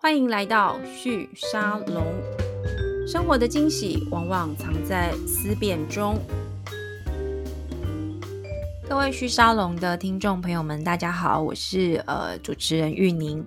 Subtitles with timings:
[0.00, 2.06] 欢迎来到旭沙龙。
[3.04, 6.16] 生活的惊喜往往藏在思辨中。
[8.88, 13.44] 各位旭沙龙的听众朋友们，大家好，我是呃主持人玉宁。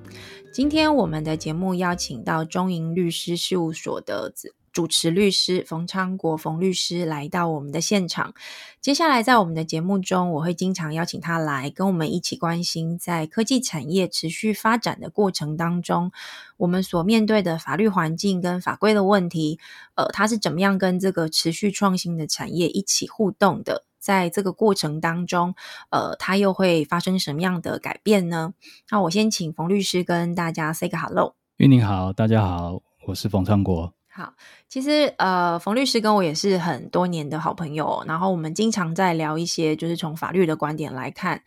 [0.53, 8.33] 今天我们的节目邀请到中银律师事务所的子主持律师冯昌国冯律师来到我们的现场。
[8.79, 16.11] 接下来在我们的节目中，我会经常邀请他来跟我们一起关心在科技产业持续发展的过程当中，
[16.57, 19.59] 我们所面对的法律环境跟法规的问题，
[19.95, 23.85] 呃，他是怎么样跟这个持续创新的产业一起互动的？
[23.99, 25.53] 在这个过程当中，
[25.91, 28.55] 呃，他又会发生什么样的改变呢？
[28.89, 31.35] 那我先请冯律师跟大家 say 个 hello。
[31.57, 33.93] 玉宁好，大家好，我是冯昌国。
[34.13, 34.33] 好，
[34.67, 41.41] 其实呃，冯律师跟我也是很多年的好朋友，然后我们经常在聊一些，就是从法律的观点来看，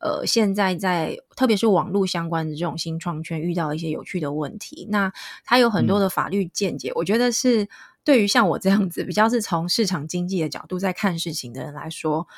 [0.00, 5.10] 呃，现在在特别是网络相关的这种新创圈遇到一些有趣的问题，那
[5.46, 7.66] 他有很多的法律见解，我觉得是
[8.04, 12.28] 对于像我这样子比较是从市场经济的角度在看事情的人来说。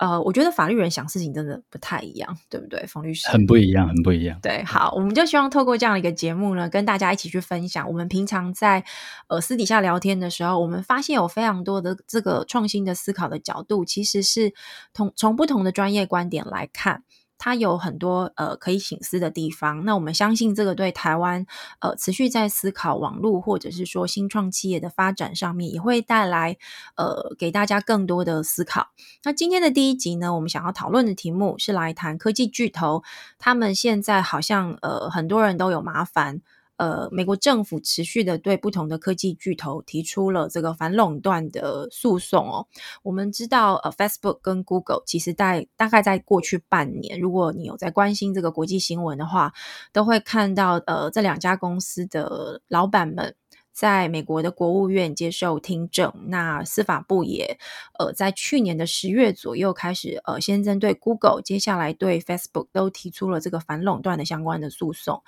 [0.00, 3.28] 呃，我觉得法律人想事情真的不太一样，对不对，冯律师？
[3.28, 4.38] 很不一样，很不一样。
[4.40, 7.88] 对，好，我们就希望透过这样的一个节目呢，跟大家一起去分享。
[7.88, 8.84] 我们平常在
[9.26, 14.54] 呃私底下聊天的时候，我们发现有非常多的这个创新的思考的角度，其实是
[14.94, 17.02] 同从不同的专业观点来看。
[17.38, 21.46] 它有很多呃可以醒思的地方，那我们相信这个对台湾
[21.78, 26.56] 呃持续在思考网络或者是说新创企业的发展上面，也会带来
[26.96, 28.88] 呃给大家更多的思考。
[29.22, 33.02] 那今天的第一集呢，我们想要讨论的题目是来谈科技巨头，
[33.38, 36.42] 他们现在好像呃很多人都有麻烦。
[36.78, 42.66] 呃，美国政府持续的对不同的科技巨头提出了这个反垄断的诉讼哦。
[43.02, 49.52] 我们知道，呃，Facebook 跟 Google 其实在大概在过去半年，如果你有在关心这个国际新闻的话，
[49.92, 53.34] 都会看到呃这两家公司的老板们。
[53.78, 57.60] 在美国的国务院接受听证，那司法部也
[57.96, 65.22] 呃在去年的十月左右开始呃先针对 Google，接下来对 Facebook 都提出了这个反垄断的相关的诉讼。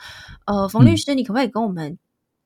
[0.46, 1.96] 呃，冯律师，你可不可以跟我们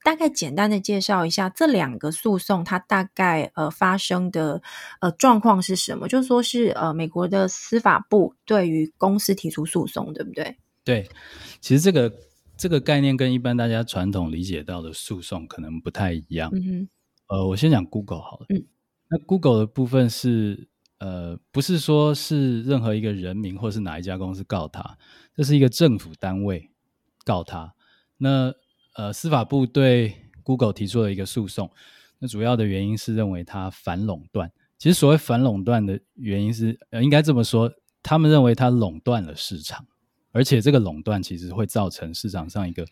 [0.04, 4.60] 大概简单的介绍一下这两个诉讼它大概呃发生的
[5.00, 6.06] 呃状况是什么？
[6.06, 10.58] 就说是呃美国的司法部对于公司提出诉讼，对不对？
[10.84, 11.08] 对，
[11.62, 12.12] 其实这个。
[12.64, 16.50] 这个概念跟一般大家传统理解到的诉讼可能不太一样。
[16.54, 16.88] 嗯，
[17.28, 18.46] 呃，我先讲 Google 好了。
[18.48, 18.64] 嗯，
[19.10, 20.66] 那 Google 的部分是，
[20.96, 24.96] 呃，不是说是任何一个人名或是哪一家公司告他，
[25.36, 26.70] 这是一个政府单位
[27.26, 27.74] 告他。
[28.16, 28.50] 那
[28.96, 31.70] 呃，司法部对 Google 提出了一个诉讼，
[32.18, 34.50] 那主要的原因是认为它反垄断。
[34.78, 37.70] 其实所谓反垄断的原因是，呃，应该这么说，
[38.02, 39.86] 他们认为它垄断了市场。
[40.34, 42.84] 而且这个垄断其实会造成市场上一个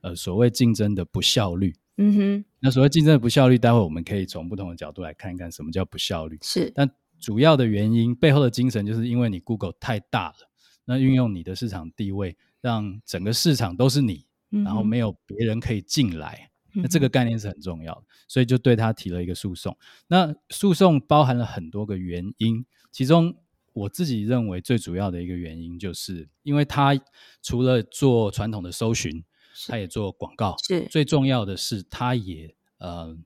[0.00, 1.72] 呃所谓竞争的不效率。
[1.98, 6.36] 嗯哼，那所谓竞争的不效率，待会我们可以从不同的角度来看一看什么叫不效率。
[6.42, 6.90] 是，但
[7.20, 10.50] 主要的原因背后的精神，就是因为你 Google 太大了，
[10.84, 16.50] 那运用你的市场地位，让整个市场都是你，然后没有别人可以进来。
[16.72, 19.76] 那这个概念是很重要的，所以就对他提了一个诉讼。
[20.08, 23.36] 那诉讼包含了很多个原因，其中。
[23.72, 27.00] 我自己认为最主要的一个原因，就是因为它
[27.40, 29.24] 除了做传统的搜寻，
[29.68, 30.56] 它也做广告。
[30.66, 33.16] 是最重要的是，它也呃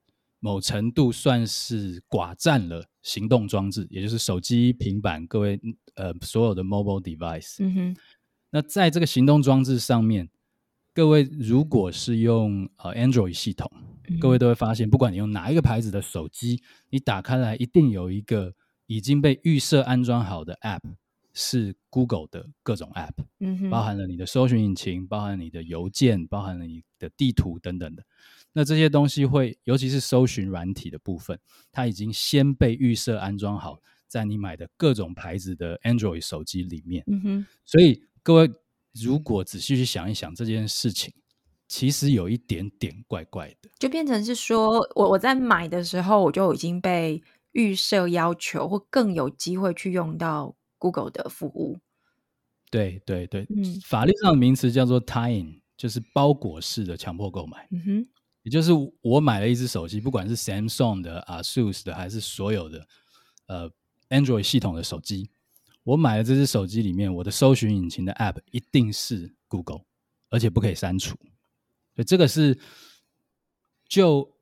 [0.41, 5.59] 某程度算是寡占了行动装置，也就是手机、平板，各位
[5.95, 7.57] 呃所有的 mobile device。
[7.61, 7.97] 嗯哼。
[8.51, 10.29] 那在这个行动装置上面，
[10.93, 13.71] 各位如果是用呃 Android 系统，
[14.21, 18.55] 各位都会发现，不管你用哪一个牌子的手机，你打开来一定有一个。
[18.87, 20.81] 已经被预设安装好的 App
[21.33, 28.05] 是 Google 的各种 App，嗯包含了你的搜寻引擎，包含你的邮件，包含了你的地图等等的。
[28.53, 31.39] 那这些东西会，尤其是搜寻软体的部分，
[31.73, 37.03] 它已经先被预设安装好在你买的各种牌子的 Android 手机里面。
[37.09, 38.51] 嗯哼，所以各位
[38.93, 41.13] 如果仔细去想一想这件事情，
[41.67, 47.21] 其实有一点点怪怪的，就变成是说我我在买的时候我就已经被。
[47.55, 51.79] 预设要求或更有机会去用到 Google 的服务。
[52.71, 57.69] 对对对，嗯，法律上的名词叫做 tying，就是包裹式的强迫购买。
[57.71, 58.09] 嗯哼，
[58.43, 62.87] 也就是我买了一只手机，不管是 Samsung 的、ASUS 的，还是所有的
[63.47, 63.71] 呃
[64.09, 65.31] Android 系统的手机，
[65.85, 69.83] 我买了这只手机里面，我的搜寻引擎的 App 一定是 Google，
[70.31, 71.17] 而且不可以删除。
[71.95, 72.59] 所以这个是
[73.89, 74.34] 就。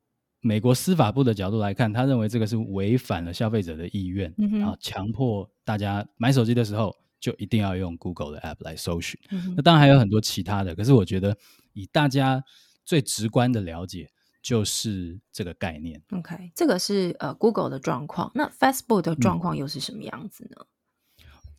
[0.42, 4.28] 美国司法部的角度来看，他认为这个是违反了消费者的意愿，
[4.62, 9.18] 啊，强迫大家买手机的时候就一定要用 Google 的 App 来搜寻。
[9.56, 11.36] 那当然还有很多其他的，可是我觉得
[11.72, 12.42] 以大家
[12.84, 14.10] 最直观的了解
[14.42, 16.02] 就是这个概念。
[16.10, 20.66] OK，这个是呃 Google 的状况，那 Facebook 的状况又是什么样子呢？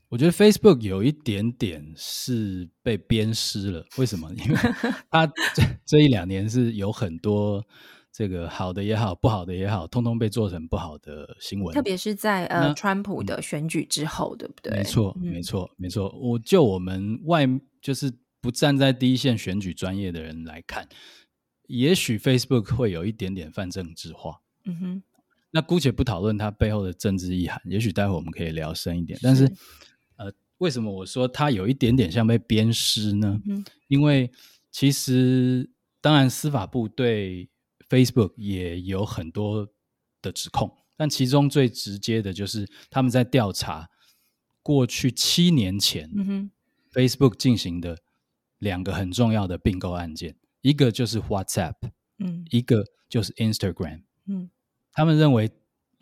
[0.10, 4.30] 我觉得 Facebook 有一点点是被鞭尸了，为什么？
[4.36, 4.58] 因为
[5.10, 7.66] 它这 这一两年是有很多
[8.13, 11.74] 这个好的也好，不好的也好，通通被做成不好的新闻。
[11.74, 14.71] 特别是在呃川普的选举之后，对不对？
[14.77, 16.10] 没错，没错，没错。
[16.19, 17.50] 我就我们外
[17.81, 20.88] 就是不站在第一线选举专业的人来看，
[21.68, 24.42] 也许 Facebook 会有一点点泛政治化。
[24.65, 25.04] 嗯哼。
[25.50, 29.51] 那姑且不讨论它背后的政治意涵，也许待会我们可以聊深一点，但是。
[30.15, 33.42] 呃为什么我说它有一点点像被鞭尸呢？
[33.48, 34.31] 嗯，因为
[34.71, 35.69] 其实
[36.00, 37.50] 当然司法部对
[37.94, 39.69] Facebook 也有很多
[40.19, 43.88] 的指控，但其中最直接的就是他们在调查
[44.63, 46.10] 过去七年前
[46.92, 48.00] Facebook 进行的
[48.57, 51.75] 两个很重要的并购案件，一个就是 WhatsApp，
[52.18, 54.50] 嗯，一个就是 Instagram，嗯，
[54.92, 55.51] 他们认为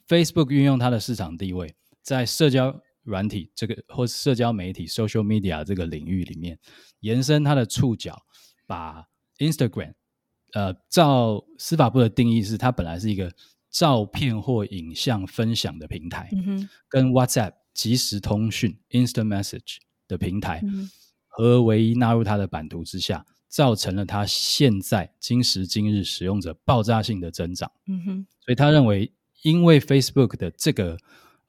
[0.08, 2.82] Facebook 运用它的市场地位在社交。
[3.04, 6.60] 软体这个或社交媒体 （social media） 这个领域里面，
[7.00, 8.16] 延伸它的触角，
[8.68, 9.08] 把
[9.40, 9.96] Instagram，
[10.54, 13.32] 呃，照司法部的定义是，它本来是一个
[13.70, 16.30] 照片或影像分享的平台，
[16.90, 19.78] 跟 WhatsApp 即时通讯 （instant message）
[20.08, 20.62] 的平台
[21.28, 27.72] 合为一，纳入它的版图之下，造成了它现在今时今日使用者爆炸性的增长。
[27.88, 29.12] 嗯哼，所以他认为，
[29.44, 30.98] 因为 Facebook 的这个。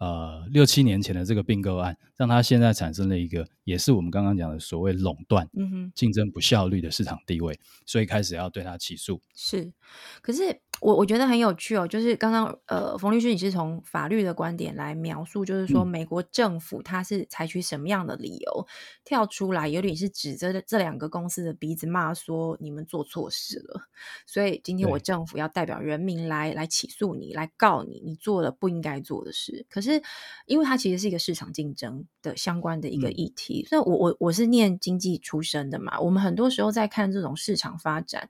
[0.02, 7.56] 呃，六七年前的这个并购案，让他现在产生了一个，也是我们刚刚讲的所谓垄断、嗯竞争不效率的市场地位，
[7.86, 9.20] 所以开始要对他起诉。
[9.32, 9.72] 是，
[10.20, 10.60] 可是。
[10.80, 18.66] 我我觉得很有趣哦，就是刚刚呃，冯律师，你是从法律的观点来描述，就是说美国政府它是采取什么样的理由
[19.04, 23.82] 跳出来，有点是指着这两个公司的鼻子骂说你们做错事了，
[24.26, 29.64] 所以今天我政府要代表人民来来起诉你，来告你，你做了不应该做的事。
[29.70, 29.91] 可是
[30.46, 38.28] 因为它其实是一个市场竞争的相关的一个议题，所以我我我是念经济出身的嘛，我们很多时候在看这种市场发展。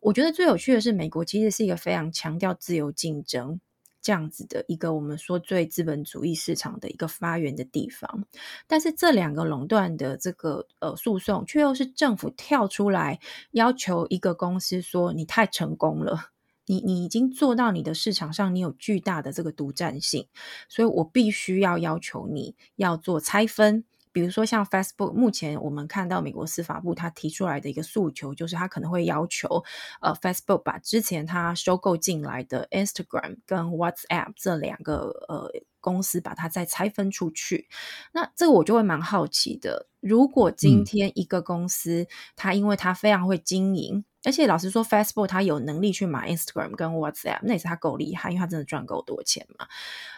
[0.00, 3.60] 我觉得最有趣的是，美国其实是一个非常强调自由竞争
[4.00, 8.24] 这样子的一个我们说最资本主义市场的一个发源的地方。
[8.66, 13.20] 但是这两个垄断的这个呃诉讼，却又是政府跳出来
[13.52, 16.30] 要求一个公司说：“你太成功了，
[16.72, 20.26] 你你已经做到你的市场上，你有巨大的这个独占性，
[20.68, 23.84] 所以我必须要要求你要做拆分。”
[24.14, 29.64] 比如说，像 Facebook，目前我们看到美国司法部他提出来的一个诉求，就是他可能会要求，
[30.02, 37.70] 呃，Facebook 把之前他收购进来的 Instagram 跟 WhatsApp 这两个呃公司，把它再拆分出去。
[38.12, 49.66] 那这个我就会蛮好奇的，如果今天一个公司，它因为它非常会经营，而且老实说，Facebook 它有能力去买 Instagram 跟 WhatsApp，那也是它够厉害，因为它真的赚够多钱嘛。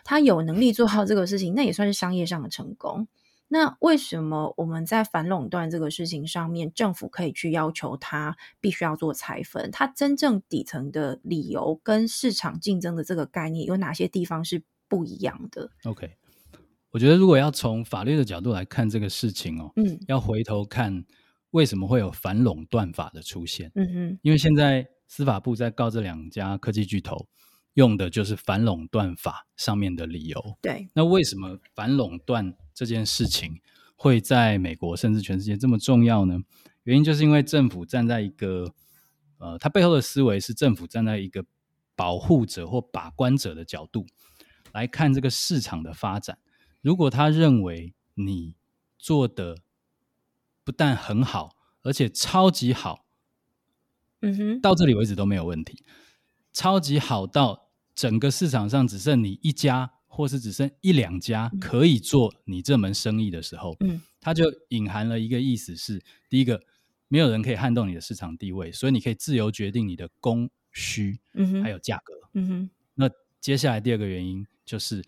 [0.05, 3.09] 它有能力做好这个事情，那也算是商业上的成功。
[3.49, 9.71] 那为什么我们在反垄断这个事情上面，政府可以去要求他必须要做拆分？
[9.71, 16.17] 它真正底层的理由跟市场竞争的这个概念有哪些地方是不一样的？OK，
[16.91, 21.05] 我觉得如果要从法律的角度来看这个事情哦，嗯，要回头看
[21.55, 23.71] 为什么会有反垄断法的出现？
[23.75, 27.28] 嗯哼，因为现在司法部在告这两家科技巨头。
[27.75, 30.40] 用的就是反垄断法上面的理由。
[30.62, 33.61] 对，那为什么反垄断这件事情
[33.97, 36.38] 会在美国甚至全世界这么重要呢？
[36.85, 38.73] 原因就是因为政府站在一个，
[39.38, 41.45] 呃，它背后的思维是政府站在一个
[41.97, 44.07] 保护者或把关者的角度
[44.73, 46.38] 来看这个市场的发展。
[46.81, 48.55] 如果他认为你
[49.00, 49.59] 做的
[50.62, 51.53] 不但很好，
[51.85, 53.07] 而且超级好，
[54.23, 55.85] 嗯哼，到这里为止都没有问题，
[56.53, 57.62] 超级好到。
[57.95, 66.61] 整个市场上只剩你一家，或是只剩一两家可以做你这门生意的时候，嗯，它就隐含了一个意思是：第一个，
[67.07, 72.71] 没有人可以撼动你的市场地位，所以你可以自由决定你的供需，嗯哼，还有价格，嗯哼。
[72.97, 73.09] 那
[73.41, 75.00] 接下来第二个原因就是，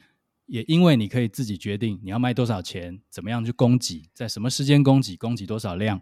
[0.47, 6.00] 也因为你可以自己决定你要卖多少钱，怎么样去供给，在什么时间供给，供给多少量，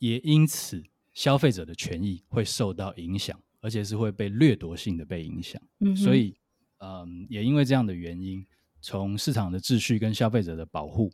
[0.00, 0.82] 也因此
[1.14, 3.40] 消费者的权益会受到影响。
[3.62, 5.60] 而且是会被掠夺性的被影响，
[5.94, 6.34] 所以，
[6.78, 8.42] 嗯，也因为这样的原因，
[8.80, 11.12] 从市场的秩序跟消费者的保护，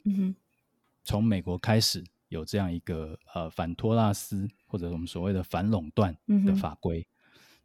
[1.03, 6.17] 从美国开始有这样一个呃反托拉斯或者我们所谓的反垄断
[6.47, 7.05] 的法规。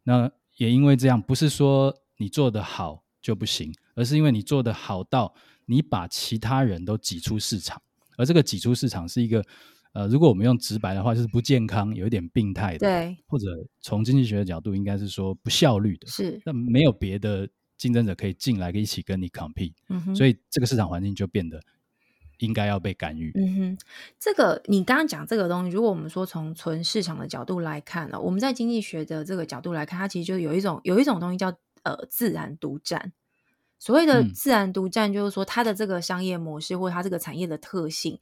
[0.02, 5.32] 那也因为这样，不是说你做的好就不行，而是因为你做的好到
[5.66, 7.80] 你把其他人都挤出市场，
[8.16, 9.46] 而这个挤出市场是一个
[9.92, 13.46] 呃，如果我们用直白的话，就是不健康，有一点病态的，对，或者
[13.80, 16.40] 从经济学的角度，应该是说不效率的，是。
[16.44, 21.60] 那没有别的竞争者可以进来一起跟你 compete，嗯所以这个市场环境就变得
[22.38, 23.32] 应该要被干预。
[23.34, 23.78] 嗯哼，
[24.18, 33.12] 这个你刚刚讲这个东西，如果我们说从纯市场的角度来看呢，我们在经济学的这个角度来看，它其实就有一种有一种东西叫呃自然独占。
[33.82, 38.16] 所谓的自然独占，就是说它的这个商业模式或它这个产业的特性，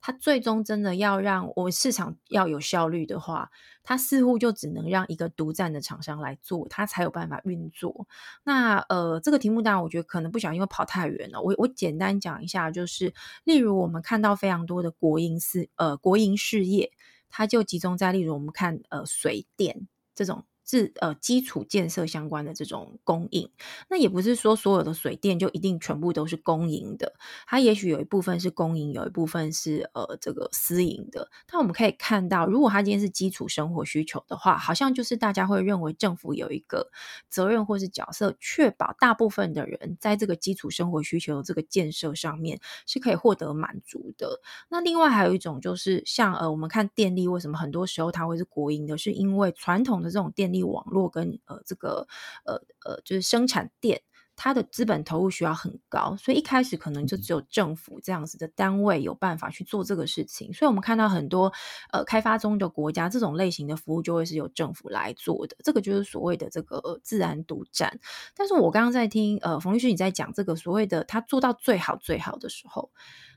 [0.00, 3.50] 它最终真的要让我市场要有效率的话，
[3.82, 8.06] 它似乎就只能让一个独占的厂商来做，它才有办法运作。
[8.42, 11.42] 那呃，这个题目当然我觉得可能不小心会跑太远了。
[11.42, 13.12] 我我简单讲一下，就是
[13.44, 16.90] 例如我们看到非常多的国营事呃国营事业，
[17.28, 20.46] 它就集中在例如我们看呃水电这种。
[20.72, 23.50] 是呃基础建设相关的这种供应，
[23.90, 27.12] 那也不是说所有的水电就一定全部都是公营的，
[27.46, 31.28] 它也许有一部分是公营，有一部分是呃这个私营的。
[31.46, 36.90] 但我们可以看到，如果它今天是基础生活需求的话，好像就是大家会认为政府有一个
[37.28, 44.40] 责任或是角色，确保大部分的人在这个基础生活需求的这个建设上面是可以获得满足的。
[44.70, 52.06] 那另外还有一种就是像呃我们看电力为什么很多时候它会是国营的，是因为传统的这种电力网络跟呃这个
[52.44, 52.54] 呃
[52.84, 54.02] 呃就是生产电，
[54.34, 60.52] 它的资本投入需要很高，所以一开始可能就只有政府这样子的单位有办法去做这个事情。
[60.52, 61.52] 所以我们看到很多
[61.92, 68.00] 呃开发中的国家，这种类型的服务就会是由政府来做的，这个就是所谓的这个自然独占。
[68.34, 72.90] 但是我刚刚在听呃冯律师你在讲这个所谓的他做到最好最好的时候，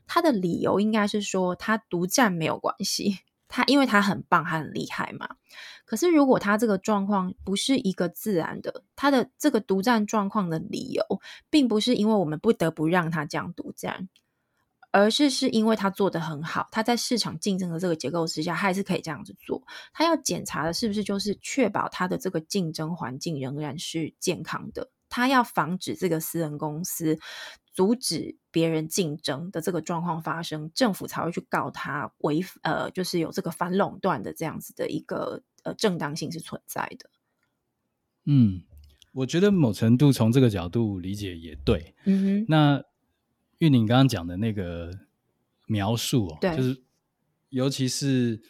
[0.06, 3.18] 他的理由应该是说他独占没有关系。
[3.48, 5.28] 他因为他很棒，他很厉害嘛。
[5.84, 11.02] 可是如果他这个状况不是一个自然的，他的这个独占状况的理由，
[11.48, 14.08] 并不是因为我们不得不让他这样独占，
[14.90, 19.62] 而是是因为他做的很好，他在市场竞争的这个结构之下，他还是可以这样子做。
[19.92, 24.90] 他要检查的是不是就是确保他的这个竞争环境仍然是健康的。
[25.08, 27.16] 他要防止这个私人公司
[27.76, 37.10] 阻止别人竞争的这个状况发生，政府才会去告他违呃，就是有这个反垄断的这样子的一个呃正当性是存在的。
[38.24, 38.62] 嗯，
[39.12, 41.94] 我觉得某程度从这个角度理解也对。
[42.04, 42.82] 嗯哼，那
[43.58, 44.98] 玉宁刚刚讲的那个
[45.66, 46.82] 描述哦，就是
[47.50, 48.40] 尤其是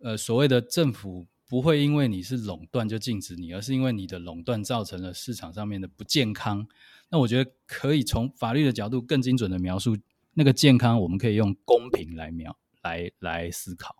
[0.00, 1.28] 呃所谓的政府。
[1.50, 6.68] 不会因为你是垄断就禁止你，而是因为你的垄断造成了市场上面的不健康。
[7.10, 9.96] 那我觉得可以从法律的角度更精准的描述
[10.34, 13.96] 那个健康，我们可以用公平来描来来思考。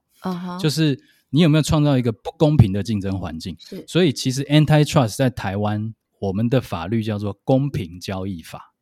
[0.60, 1.00] 就是
[1.30, 3.56] 你有没有创造一个不公平的竞争环境？
[3.60, 3.84] 是。
[3.86, 8.74] 所以其实 antitrust 在台湾，我们的法律叫做公平交易法。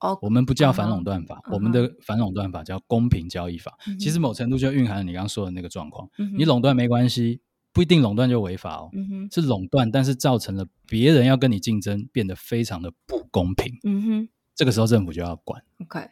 [0.00, 0.18] 哦。
[0.22, 3.76] 我们不叫反垄断法，我们的反垄断法叫公平交易法。
[3.98, 6.08] 其实某程度就蕴含了你刚刚说的那个状况。
[6.36, 7.40] 你垄断没关系。
[7.76, 8.90] 不一定垄断就违法哦，
[9.30, 13.70] 是垄断，但是造成了别人要跟你竞争变得非常的不公平。
[13.84, 15.62] 嗯哼，这个时候政府就要管。
[15.82, 16.08] OK，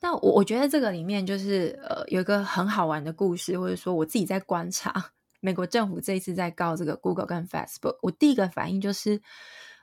[0.00, 9.20] 那我我觉得这个里面就是呃有一个很好玩的故事，或者说我自己在观察美国政府这一次在告这个 Google 跟 Facebook，我第一个反应就是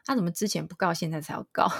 [0.05, 1.71] 他怎么之前不告，现在才要告？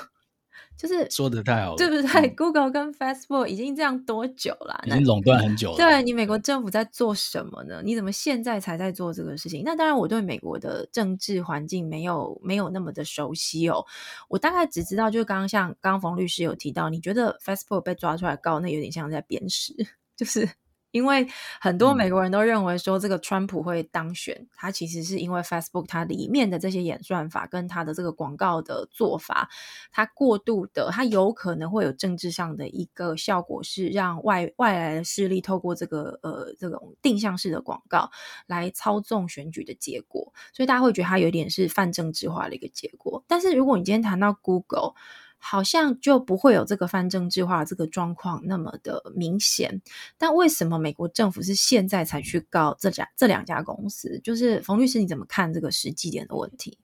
[0.77, 4.81] 就是说的太好了，对不对？Google 跟 Facebook 已经这样多久了？
[4.85, 5.77] 已经垄断很久了。
[5.77, 7.81] 对你美国政府在做什么呢？
[7.83, 9.61] 你怎么现在才在做这个事情？
[9.65, 13.85] 那当然，我对美国的政治环境没有没有那么的熟悉哦。
[14.29, 19.73] 我大概只知道，就是刚刚像刚刚冯律师有提到，你觉得 Facebook 被抓出来告，那有点像在鞭尸，
[20.15, 20.49] 就是。
[20.91, 21.27] 因为
[21.61, 29.49] 很多美国人都认为说这个川普会当选，他其实是因为 Facebook 它里面的这些演算法跟它的这个广告的做法，
[29.91, 38.09] 它过度的，它有可能会有政治上的一个效果，是让外外来的势力透过这个呃这种定向式的广告
[38.47, 43.23] 来操纵选举的结果，所以大家会觉得它有点是泛政治化的一个结果。
[43.27, 44.93] 但是如果你今天谈到 Google，
[45.39, 49.81] 好像就不会有这个泛政治化这个状况那么的明显，
[50.17, 54.19] 但为什么美国政府是现在才去告这家这两家公司？
[54.23, 56.77] 就是冯律师，你怎么看这个时机点的问题？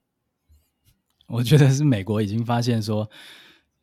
[1.28, 3.10] 我觉得是美国已经发现说。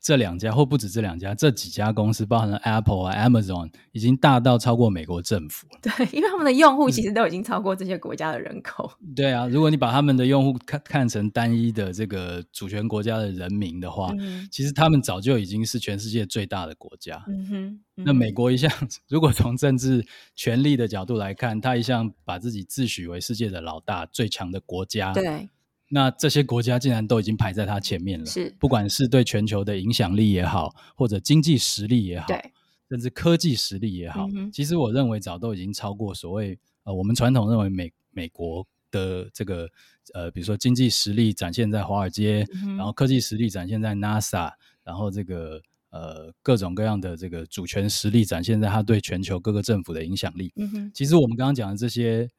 [0.02, 5.68] 这两家或不止这两家，这几家公司包含了 Apple 啊、Amazon，已经大到超过美国政府。
[5.80, 8.90] 对，因为他们的用户其实都已经超过这些国家的人口。
[9.14, 14.12] 对啊，如果你把他们的用户看看成单一的这个主权国家的人民的话，
[14.50, 17.24] 其实他们早就已经是全世界最大的国家。
[17.28, 18.68] 嗯哼，那美国一向
[19.08, 20.04] 如果从政治
[20.34, 25.12] 权力的角度来看，他一向把自己自诩为世界的老大、最强的国家。
[25.12, 25.48] 对。
[25.94, 32.42] 那这些国家竟然都已经排在他前面了，是不管是对全球的影响力也好，或者经济实力也好，对
[32.88, 39.68] 甚至科技实力也好，其实我认为早都已经超过所谓呃我们传统认为美美国的这个
[40.14, 42.46] 呃比如说经济实力展现在华尔街，
[42.78, 44.50] 然后科技实力展现在 NASA，
[44.82, 50.50] 然后这个呃各种各样的这个主权实力展现在他对全球各个政府的影响力。
[50.56, 52.30] 嗯其实我们刚刚讲的这些。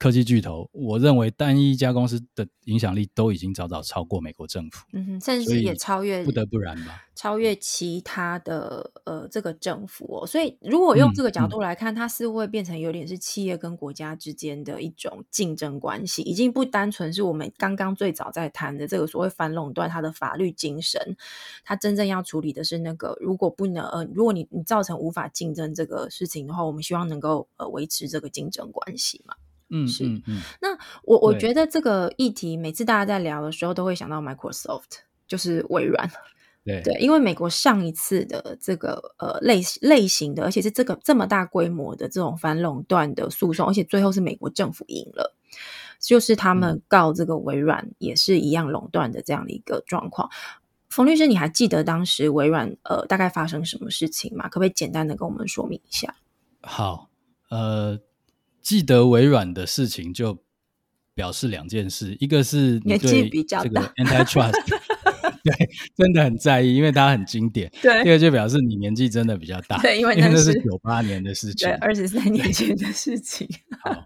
[0.00, 10.26] 科技巨头，我认为单一一家公司的影响力都已经早早超过美国政府，嗯哼，甚至也超越，不得不然吧，超越其他的呃这个政府哦。
[10.26, 21.14] 所以如果用这个角度来看，它似乎会变成有点是企业跟国家之间的一种竞争关系，已经不单纯是我们刚刚最早在谈的这个所谓反垄断它的法律精神，
[21.62, 29.34] 它真正要处理的是那个如果不能呃，如果你你造成无法竞争这个事情的话，我们希望能够呃维持这个竞争关系嘛。
[29.70, 34.98] 嗯，是，嗯，那我我觉得这个议题，每次大家在聊的时候，都会想到 Microsoft，
[35.28, 36.10] 就是微软，
[36.66, 45.36] 对对，因为美国上一次的这个呃类类型的，而且是这个这么大规模的这种反垄断的诉讼，而且最后是美国政府赢了，
[46.00, 50.28] 就是他们告这个微软也是一样垄断的这样的一个状况。
[50.88, 54.48] 冯律师，你还记得当时微软呃大概发生什么事情吗？
[54.48, 56.16] 可不可以简单的跟我们说明一下？
[56.60, 57.08] 好，
[57.50, 58.00] 呃。
[58.62, 60.42] 记得微软的事情，就
[61.14, 64.52] 表示两件事：一个是你对这个 antitrust，
[65.42, 73.48] 对，真的很在意，因为它很经典；对，第二就表示你年纪真的比较大，对，因为那是九八年的事情，对，二十三年前的事情。
[73.82, 74.04] 好，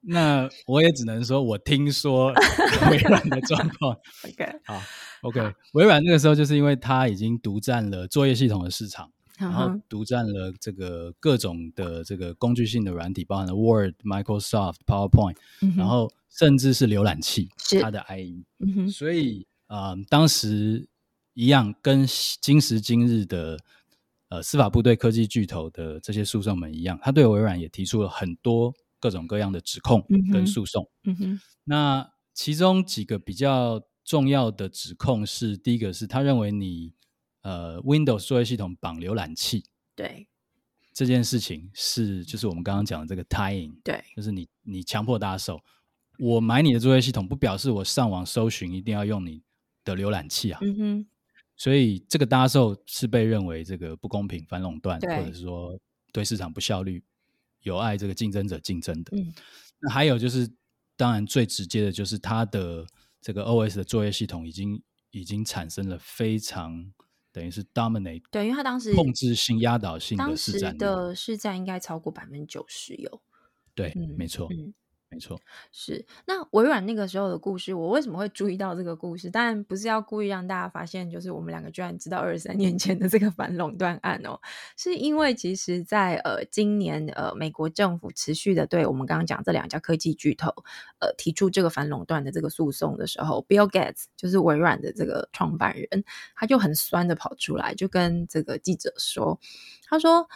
[0.00, 2.32] 那我也只能说我听说
[2.90, 3.96] 微软的状况。
[4.24, 4.82] OK，好
[5.22, 5.40] ，OK，
[5.74, 9.10] 微软那个时候就是因为它已经独占了作业系统的市场。
[9.38, 15.36] 然后独占了这个各种的这个工具性的软体，包含了 Word、Microsoft、PowerPoint，
[15.76, 17.48] 然后甚至是浏览器，
[17.80, 18.44] 它的 IE。
[18.90, 20.88] 所以啊，当时
[21.34, 22.04] 一样跟
[22.42, 23.56] 今时今日的
[24.28, 30.90] 呃司法部对科技巨头的这些诉讼们一样，他对微软也提出了很多各种各样的指控跟诉讼。
[31.04, 36.97] 嗯哼，那其中几个比较重要的指控是，第一个是他认为你。
[37.42, 40.26] 呃，Windows 作业系统绑浏览器，对
[40.92, 45.60] 这件事情是就是我们刚刚讲的这个 tying，对，就是你你强迫大家手，
[46.18, 49.40] 我买你的作业系统，不表示我上网搜寻一定要用你
[49.84, 50.58] 的浏览器啊。
[50.60, 51.06] 嗯哼，
[51.56, 55.78] 所以这个搭售是被认为这个不公平、反垄断，或者是说
[56.12, 57.00] 对市场不效率、
[57.62, 59.16] 有碍这个竞争者竞争的。
[59.16, 59.32] 嗯，
[59.78, 60.50] 那还有就是，
[60.96, 62.84] 当然最直接的就是它的
[63.20, 66.92] 这个 OS 的作业系统已经已经产生了非常。
[67.38, 73.22] 等于是 dominate，对，因为他当时控制性、压倒性的市占的市占应该超过百分之九十有，
[73.76, 74.48] 对，没错。
[75.10, 75.40] 没错，
[75.72, 79.30] 是那微软那个时候的故事，我为什么会注意到这个故事？
[79.30, 84.38] 当然不是要故意让大家发现，就是我们两个居然知道二十三年前的这个反垄断案哦，
[84.76, 90.50] 是因为其实，在呃今年呃美国政府持续的对我们刚刚讲这两家科技巨头
[91.00, 96.04] 呃提出这个反垄断的这个诉讼的时候，Bill Gates 就是微软的这个创办人，
[96.36, 99.40] 他就很酸的跑出来，就跟这个记者说，
[99.88, 100.28] 他说。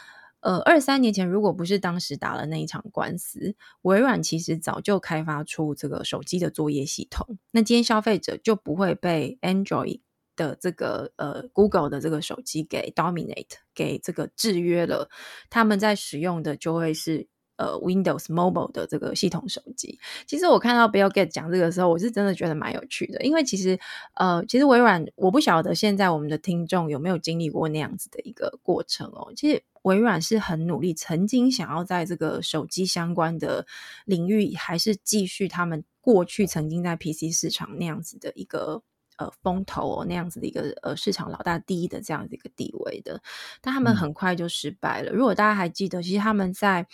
[0.43, 7.39] 呃，二三年前，如果不是当时打了那一场官司，微软其实早就开发出这个手机的作业系统。
[7.53, 10.01] 那今天消费者就不会被 Android
[10.37, 15.09] 的这个呃 Google 的这个手机给 dominate 给这个制约了，
[15.49, 17.29] 他们在使用的就会是。
[17.57, 23.79] 呃，Windows Mobile 的这个系统手机，其实我看到 Bill Gates 讲这个时候，我是真的觉得蛮有趣的，因为其实
[24.15, 29.33] 呃，其实微软我不晓得现在我们的听众有没有经历过那样子的一个过程哦。
[29.37, 33.67] 其实微软是很努力，曾经想要在这个手机相关的
[34.05, 38.83] 领域，还是继续他们过去曾经在 PC 市场那样子的一个。
[39.19, 43.23] 呃，风投哦那样子的一个呃市场老大第一的这样的一个地位的，
[43.61, 45.13] 但他们很快就失败了。
[45.13, 46.87] 如果大家还记得，其实他们在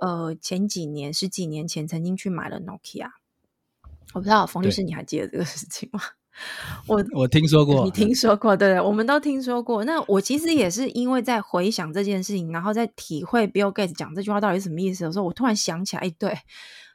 [0.00, 3.10] 呃前几年十几年前曾经去买了 Nokia，
[4.14, 6.00] 我不知道冯律师你还记得这个事情吗？
[6.86, 9.84] 我我听说过，你听说过对，我们都听说过。
[9.84, 16.38] 那我其实也是因为在回想这件事情，然后在体会 Bill Gates 讲这句话到底是什么意思的时候，我突然想起来，哎，对。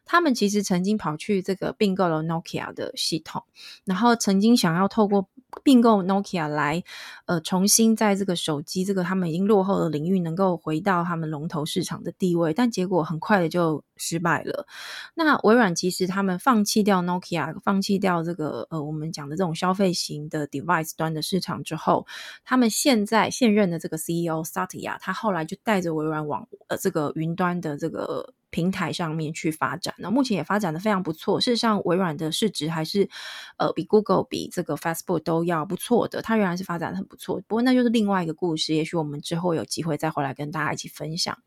[0.03, 3.43] 他们其实曾经跑去这个并购了 Nokia 的系统，
[3.85, 5.29] 然后曾经想要透过
[5.63, 6.83] 并购 Nokia 来，
[7.27, 14.67] 呃，重新在这个手机这个他们已经落后的领域能够回到他们龙头市场的地位，但结果很快的就失败了。
[15.13, 22.07] 那微软其实他们放弃掉 Nokia，放弃掉这个呃我们讲的这种消费型的 device 端的市场之后，
[22.43, 28.33] 他们现在现任的这个 CEO Satya，他后来就带着微软往呃这个云端的这个。
[28.51, 31.39] 平台上面去发展，那目前也发展的非常不错。
[31.39, 33.09] 事实上，微软的市值还是
[33.55, 37.41] 呃比 Google、比这个 Facebook 都要不错的，它仍然是发展的很不错。
[37.47, 41.37] 不过那就是另外一个故事，也许我们之后有机会再回来跟大家一起分享。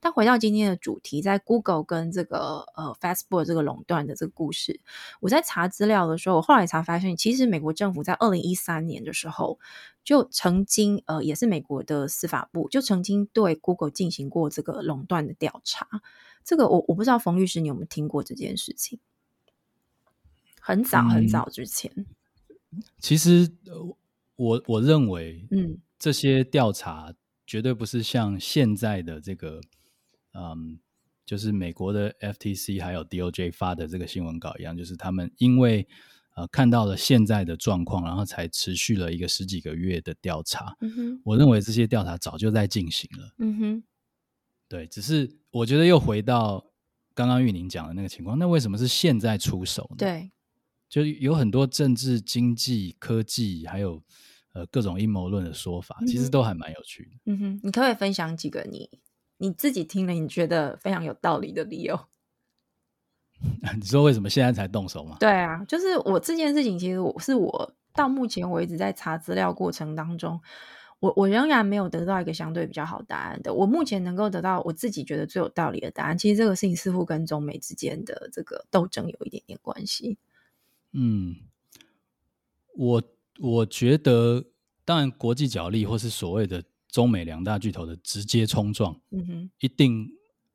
[0.00, 4.80] 但回到今天的主题，在 Google 跟这个呃 Facebook 这个垄断的这个故事，
[5.20, 9.58] 我在查资料的时候，我后来才发现，其实美国政府在二零一三年的时候
[10.02, 15.88] 就曾经呃也是美国的司法部就曾经对 Google 进行过这个垄断的调查。
[16.44, 18.98] 这个我我不知道冯律师你有没有听过这件事情？
[20.60, 22.06] 很早很早之前，
[22.98, 23.52] 其实
[24.36, 27.12] 我我认为，嗯，这些调查
[27.46, 29.60] 绝对不是像现在的这个，
[30.32, 30.78] 嗯，
[31.24, 35.86] 就是美国的 FTC 还有 DOJ 发的这个新闻稿一样，就是他们因为
[36.36, 40.76] 呃看到了现在的状况，然后才持续了一个十几个月的调查。
[40.80, 43.34] 嗯哼，我认为这些调查早就在进行了。
[43.38, 43.84] 嗯哼。
[44.66, 46.64] 对，只是我觉得又回到
[47.14, 49.96] 刚刚玉宁讲的那个情况，那为什么是现在出手呢？
[49.98, 50.32] 对，
[50.88, 54.02] 就有很多政治、经济、科技，还有
[54.52, 57.32] 呃各种阴谋论的说法，其实都还蛮有趣的。
[57.32, 58.90] 嗯哼，你可不可以分享几个你
[59.46, 61.98] 你自己听了你觉得非常有道理的理由？
[63.76, 65.18] 你说为什么现在才动手吗？
[65.20, 70.40] 对啊，就是我这件事情，其实我是我到目前为止在查资料过程当中。
[71.00, 73.52] 我我仍然没有得到一个相对比较好答案的。
[73.52, 80.16] 我目前能够得到我自己觉得最有道理的答案，其实这个事情似乎跟中美之间的这个斗争有一点点关系。
[80.92, 81.36] 嗯，
[82.74, 83.02] 我
[83.38, 84.46] 我觉得，
[84.86, 90.08] 当然国际角力或是所谓的中美两大巨头的直接冲撞，嗯哼，一定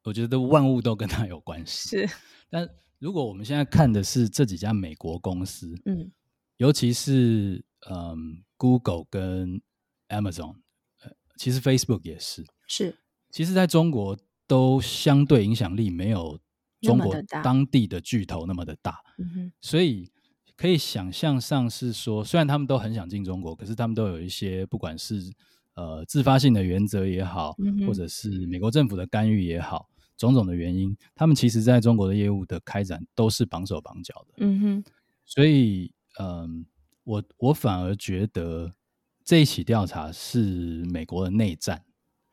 [0.06, 1.90] 我觉得万物都跟它有关系。
[1.90, 2.10] 是，
[2.50, 2.66] 但
[2.98, 6.10] 如果我们现在看的是这几家美国公司，嗯，
[6.56, 9.62] 尤其是嗯，Google 跟
[10.08, 10.56] Amazon，
[11.02, 12.98] 呃，其实 Facebook 也是，是，
[13.30, 16.40] 其实在中国都相对影响力没有
[16.80, 20.10] 中国当地的巨头那么的大，嗯哼，所以
[20.56, 25.22] 可以想象上是说，虽然他们都很想进中国，可是他们都有一些不管是
[25.80, 27.56] 呃自发性的原则也好，
[27.88, 34.84] 或者是美国政府的干预也好，种种的原因，他们其实在中国的业务的开展都是绑手绑脚的，嗯哼，
[35.26, 36.66] 所以，嗯，
[37.04, 38.74] 我我反而觉得。
[39.26, 41.80] 这一起调查是美国的内战，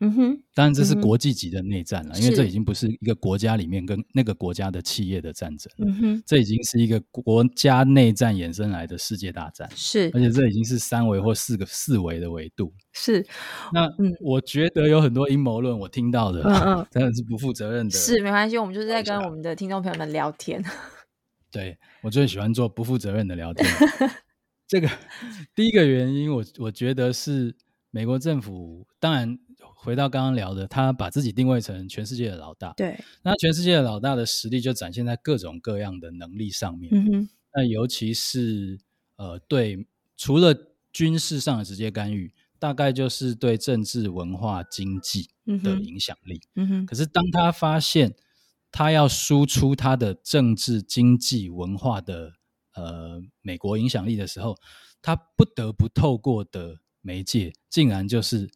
[0.01, 13.27] 嗯哼，当然这是国际级的内战了，因为这已经不是一个国家里面跟那个国家的企业的战争，嗯哼，这已经是一个国家内战衍生来的世界大战，是，而且这已经是三维或四个四维的维度，是。
[13.73, 13.89] 那
[14.21, 20.63] 我觉得有很多阴谋论，我听到的，嗯嗯， 真的是不负责任的，是没关系，我们就是在跟我们的听众朋友们聊天，
[21.51, 23.67] 对我最喜欢做不负责任的聊天。
[24.69, 24.91] 这个
[25.55, 27.55] 第一个原因，我我觉得是
[27.91, 28.85] 美国政府。
[28.99, 29.39] 当然，
[29.75, 32.73] 回到刚刚聊的，他把自己定位成全世界的老大。
[32.77, 36.91] 对，那全世界的老大的实力就展现在各种各样的能力上面。
[36.95, 37.29] 嗯哼。
[37.55, 38.79] 那尤其是
[39.17, 40.55] 呃，对除了
[40.93, 45.29] 军事上的直接干预，大概就是对政治、文化、经济
[45.63, 46.41] 的影响力。
[46.55, 46.87] 嗯哼。
[46.87, 48.15] 可是当他发现
[48.71, 52.33] 他要输出他的政治、经济、文化的。
[52.79, 54.55] 呃，美国影响力的时候，
[55.01, 58.51] 他不得不透过的媒介，竟然就是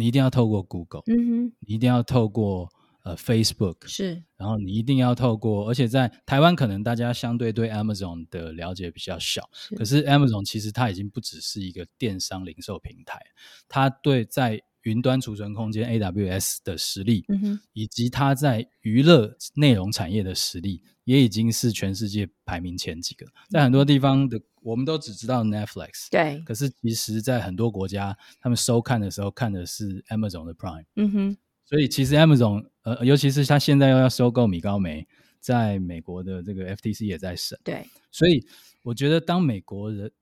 [0.00, 2.66] 你一定要透过 Google，嗯哼，你一定要透过
[3.02, 13.20] 呃 Facebook，是，然后你一定要透过，而且在台湾可能大家相对对 Amazon 的了解比较小，可是 Amazon 其实它已经不只是一个电商零售平台，
[13.68, 20.82] 它对在云端储存空间 AWS 的实力，嗯，以及它在娱乐内容产业的实力。
[21.04, 35.04] 也已经是全世界排名前几个，在很多地方的我们都只知道 Netflix，对，可是其实，在很多国家，他们收看的时候看的是 Amazon 的 Prime，嗯哼，所以其实 Amazon，呃，尤其是他现在又要收购米高梅，
[35.40, 38.46] 在美国的这个 FTC 也在审，对，所以
[38.82, 40.12] 我觉得当美国人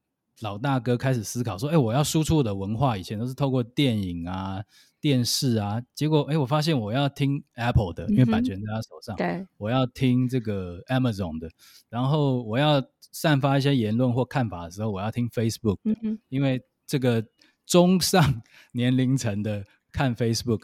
[0.40, 4.62] 老大哥开始思考说，哎，我要输出我的文化，以前都是透过电影啊。
[5.00, 9.14] 电视啊，结果哎，我发现我要听 Apple 的，因为版权在他手上。
[9.14, 11.48] 对，我要听这个 Amazon 的，
[11.88, 17.24] 然后我要散发一些言论或看法的时候，我要听 Facebook 的，因为这个
[17.64, 20.62] 中上年龄层的看 Facebook，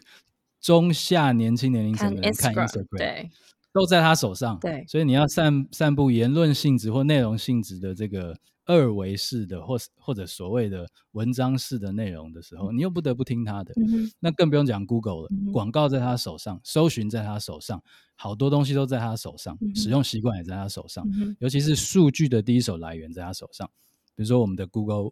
[0.61, 2.99] 中下年轻年龄层的人看 Instagram。
[2.99, 3.31] 对，
[3.73, 4.59] 都在他手上。
[4.59, 13.75] 对，所以你要散散布言论性质或内容性质的这个二维式的，或或者所谓的文章式的内容的时候，你又不得不听他的。
[14.21, 17.83] 那更不用讲 Google 了，广告在他手上，搜寻在他手上，
[18.15, 21.07] 好多东西都在他手上，使用习惯也在他手上，
[21.39, 23.69] 尤其是数据的第一手来源在他手上。
[24.15, 25.11] 比如说我们的 Google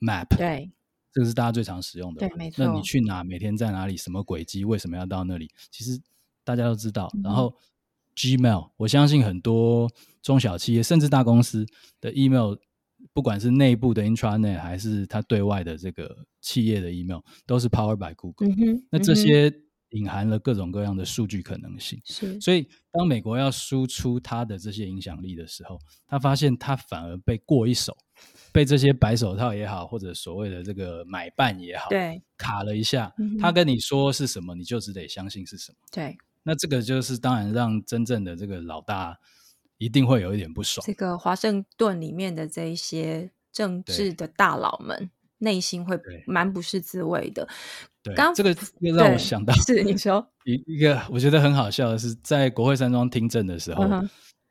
[0.00, 0.70] Map，对。
[1.12, 2.66] 这个是大家最常使用的，对，没错。
[2.66, 5.48] 那你去哪，每天在哪里，什么轨迹，为什么要到那里？
[5.70, 5.96] 其实
[6.42, 7.08] 大家都知道。
[7.22, 7.54] 然后
[8.16, 9.88] Gmail，我相信很多
[10.22, 11.64] 中小企业甚至大公司
[12.00, 12.56] 的 email，
[13.14, 18.50] 不管是内部的 intranet 还是它对外的这个企业的 email，都是 powered by Google。
[18.90, 19.50] 那这些
[19.90, 21.98] 隐含了各种各样的数据可能性。
[22.04, 22.38] 是。
[22.40, 27.96] 所以当美国要输出它的这些影响力的时候，他发现他反而被过一手。
[28.52, 35.78] 被这些白手套也好，或者所谓的这个买办也好，对卡了一下，他跟你说是什么，你就只得相信是什么。
[35.90, 39.18] 对，那这个就是当然让真正的这个老大
[39.78, 40.84] 一定会有一点不爽。
[40.86, 47.48] 这个华盛顿里面的这一些政治的大佬们，内心会蛮不是滋味的。
[48.02, 53.84] 对，刚这个又让我想到，是你说 一一个我觉得很好笑的是，在国会山庄听证的时候。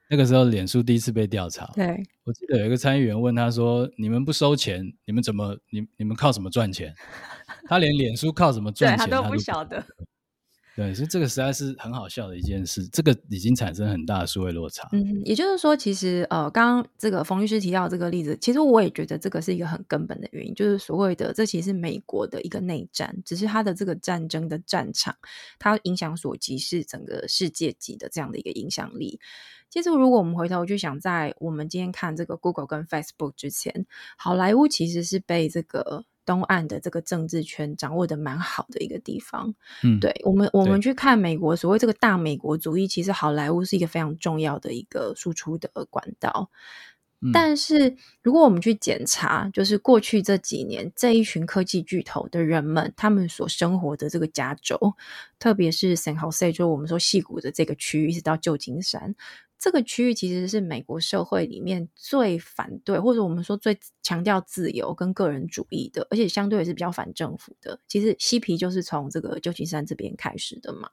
[0.09, 1.65] 那个时候，脸书第一次被调查。
[1.73, 1.87] 对，
[2.23, 6.93] 我记得有一个参议员问他说：“你们不收钱，你们怎么你你们靠什么赚钱？”
[7.67, 9.83] 他连脸书靠什么赚钱他都不晓得。
[10.75, 12.83] 对，所以这个实在是很好笑的一件事。
[12.87, 14.89] 这个已经产生很大的数位落差。
[14.91, 25.15] 嗯，也就是说，其实呃，刚刚这个冯律师提到这个例子，其实我也觉得这个是一个很根本的原因，就是所谓的这其实是美国的一个内战，只是它的这个战争的战场，
[25.59, 29.19] 它影响所及是整个世界级的这样的一个影响力。
[29.69, 33.85] 其实，如果我们回头就想，在我们今天看这个 Google 跟 Facebook 之前，
[34.17, 39.53] 好莱坞其实是被这个东岸的这个政治圈掌握的蛮好的一个地方。
[39.83, 46.49] 嗯，对我们，我们去看美国所谓这个大美国主义，其实好莱坞是一个非常重要的一个输出的管道。
[47.31, 54.77] 但是，如果我们去检查，就是过去这几年这一群科技巨头的人们，他们所生活的这个加州，
[55.39, 59.15] 特别是 San Jose，就我们说戏谷的这个区域，一直到旧金山。
[59.63, 67.79] 这个区域其实是美国社会里面最反对，或者我们说最强调自由跟个人主义的，而且相对也是比较反政府的。
[67.87, 70.89] 其实嬉皮就是从这个旧金山这边开始的嘛。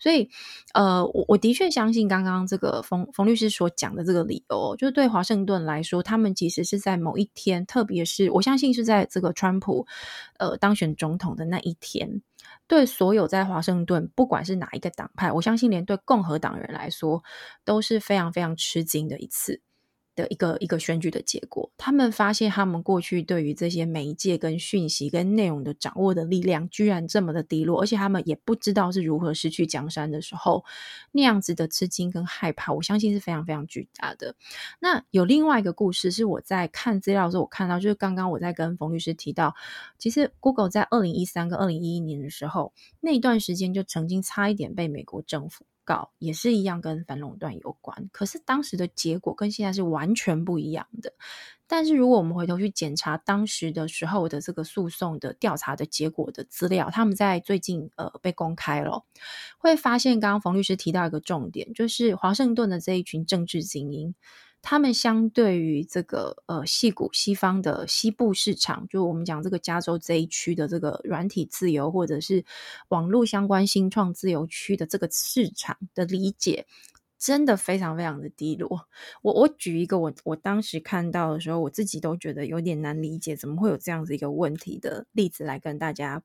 [0.00, 0.28] 所以，
[0.74, 9.86] 呃，我我的确相信刚刚这个冯冯律师所讲的这个理由，就是对华盛顿来说，他们其实是在某一天，特别是我相信是在这个川普
[10.40, 12.20] 呃当选总统的那一天。
[12.68, 17.22] 对所有在华盛顿，不管是哪一个党派，我相信连对共和党人来说
[17.64, 19.62] 都是非常非常吃惊的一次。
[20.18, 30.64] 的一个一个选举的结果，他们发现他们过去对于这些媒介跟讯息跟内容的掌握的力量，居然这么的低落，而且他们也不知道是如何失去江山的时候，
[31.12, 34.34] 那样子的吃惊跟害怕，我相信是非常非常巨大的。
[34.80, 39.54] 那有另外一个故事是我在看资料的时候，我看到就是刚刚我在跟冯律师提到，
[39.98, 45.64] 其实 Google 在二零一三跟二零一一年的时候，那段时间就曾经差一点被美国政府。
[45.88, 48.10] 告也是一样，跟反垄断有关。
[48.12, 51.14] 可是当时的结果跟现在是完全不一样的。
[51.66, 59.04] 但是如果我们回头去检查当时的时候的这个诉讼的调查的结果的资料，他们在最近呃被公开了，
[59.58, 64.14] 会发现刚刚冯律师提到一个重点，就是华盛顿的这一群政治精英。
[64.60, 72.44] 他们相对于这个呃，西谷西方的西部市场，就我们讲这个加州这一区的这个软体自由，或者是
[72.88, 76.66] 网络相关新创自由区的这个市场的理解，
[77.18, 78.88] 真的非常非常的低落。
[79.22, 86.22] 我我举一个我我当时看到的时候，我自己都觉得有点难理解，怎么会有这样子一个问题的例子来跟大家。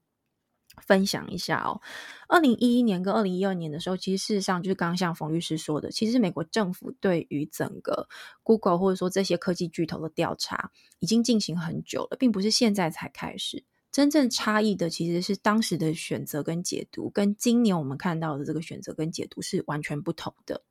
[0.82, 1.82] 分享一下哦，
[2.28, 8.08] 二零一一年跟二零一二年的时候，其实事实上就是刚刚像冯律师说的，其实美国政府对于整个
[8.44, 13.64] Google 或者说这些科技巨头的调查已经进行很久了，并不是现在才开始。
[13.92, 20.64] 真正差异的其实是当时的选择跟解读，跟今年我们看到的这个选择跟解读是完全不同的。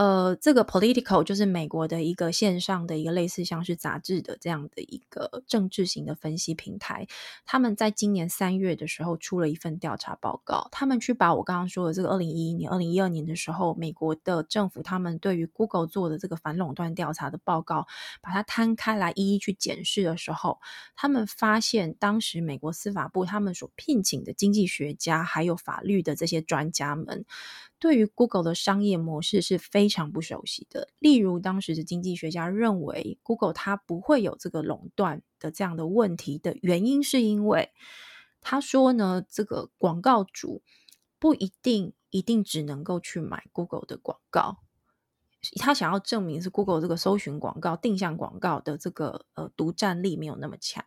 [0.00, 7.06] 呃，这个 Political 就是美国的一个线上的一个类似像是杂志的这样的一个政治型的分析平台。
[7.44, 17.86] 他们在今年三月的时候出了一份调查报告，他们去把我刚刚说的这个二零一一年、二零一二年的时候，美国的政府他们对于 Google 做的这个反垄断调查的报告，
[18.22, 20.60] 把它摊开来一一去检视的时候，
[20.96, 27.26] 他们发现当时美国司法部他们所聘请的经济学家还有法律的这些专家们。
[27.80, 30.88] 对于 Google 的商业模式是非常不熟悉的。
[30.98, 37.70] 例如，当时的经济学家认为，Google 它不会有这个垄断的这样的问题的原因，是因为
[38.42, 40.62] 他说呢，这个广告主
[41.18, 44.58] 不一定一定只能够去买 Google 的广告。
[45.58, 50.84] 他想要证明是 Google 这个搜寻广告、定向广告的这个呃独占力没有那么强。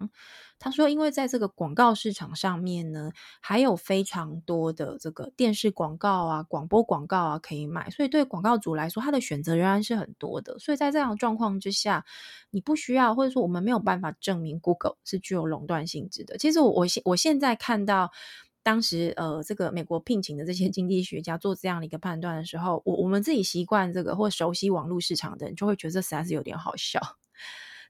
[0.59, 3.11] 他说，因为在这个广告市场上面呢，
[3.41, 10.57] 还有非常多的这个电视广告啊、广播广告啊可以买，所以对广告主来说，他的选择仍然是很多的。
[10.59, 12.05] 所以在这样的状况之下，
[12.51, 16.37] 你不需要或者说我们没有办法证明 Google 是具有垄断性质的。
[16.37, 18.11] 其实我我现我现在看到。
[18.63, 27.01] 当时，呃，这个美国聘请的这些经济学家做这样的一个判断的时候，我我们自己习惯这个或熟悉网络市场的人，就会觉得这实在是有点好笑。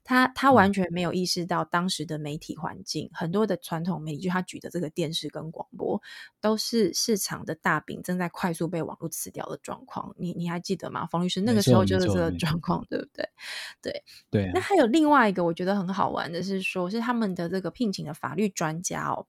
[0.06, 5.98] 他他完全没有意识到当时的媒体环境，很多的传统媒体，就他举的这个电视跟广播，
[6.42, 10.14] 都是市场的大饼正在快速被网络吃掉的状况。
[10.18, 11.40] 你你还记得吗，冯律师？
[11.40, 13.26] 那个时候就是这个状况，对不对？
[13.80, 14.50] 对对。
[14.52, 19.26] 那还有另外一个我觉得很好玩的是，说是他们的这个聘请的法律专家哦。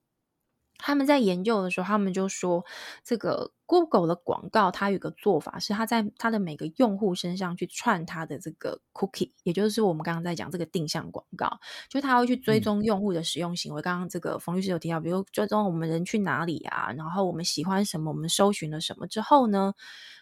[0.77, 2.65] 他们在研究的时候，他们就说，
[3.03, 11.59] 这个 Google 的广告，它有个做法是，它在它的每个用户身上去串它的这个 cookie，也就是我们刚刚在讲这个定向广告，
[11.89, 13.81] 就它会去追踪用户的使用行为。
[13.81, 19.73] 刚刚这个冯律师有提到，比如追踪我们人去哪里啊，然后我们喜欢什么，我们搜寻了什么之后呢，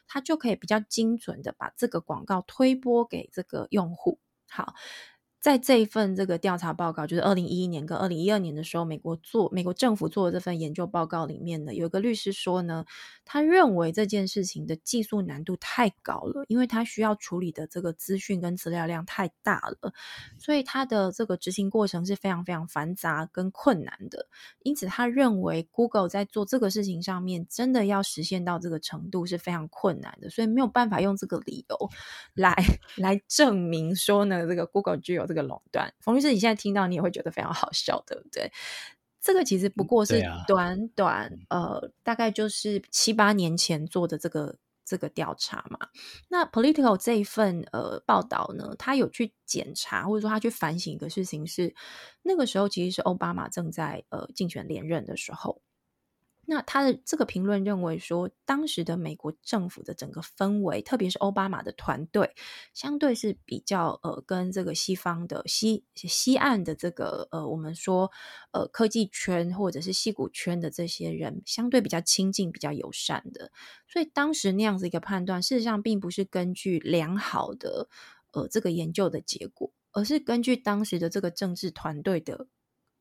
[0.07, 4.19] 它就可以比较精准的把这个广告推播给这个用户。
[4.49, 4.75] 好。
[5.43, 12.85] 在这一份这个调查报告，就是二零一一年跟二零一二年的时候，美国做美国政府做的这份研究报告里面呢，有一个律师说呢，
[13.25, 19.91] 他认为这件事情的技术难度太高了，因为他需要处理的这个资讯跟资料量太大了，
[20.39, 24.25] 所以他的这个执行过程是非常非常繁杂跟困难的。
[24.61, 31.89] 因此，他认为 Google 在做这个事情上面，真的要实现到这个程度是非常困难的，所以没有办法用这个理由
[32.33, 32.55] 来
[32.95, 35.27] 来证明说呢，这个 Google 具有。
[35.33, 38.51] 这个垄断，冯律师，你现在听到你也会觉得非常好笑，对不对？
[39.19, 45.87] 这个其实不过是短短呃，大概就是七八年前做的这个这个调查嘛。
[46.29, 51.73] 那 Political 这一份呃报道呢，他有去检查或者说他去反省一个事情，是
[52.21, 55.61] 那个时候其实是奥巴马正在呃竞选连任的时候。
[56.45, 62.35] 那他的这个评论认为说，当时的美国政府的整个氛围，特别是奥巴马的团队，
[62.73, 68.11] 相对是比较呃，跟这个西方的西西岸的这个呃，我们说
[68.51, 73.51] 呃科技圈或者是戏骨圈的这些人，相对比较亲近、比较友善的。
[73.87, 77.87] 所以当时那样子一个判断，事实上并不是根据良好的
[78.31, 82.47] 呃这个研究的结果，而是根据当时的这个政治团队的。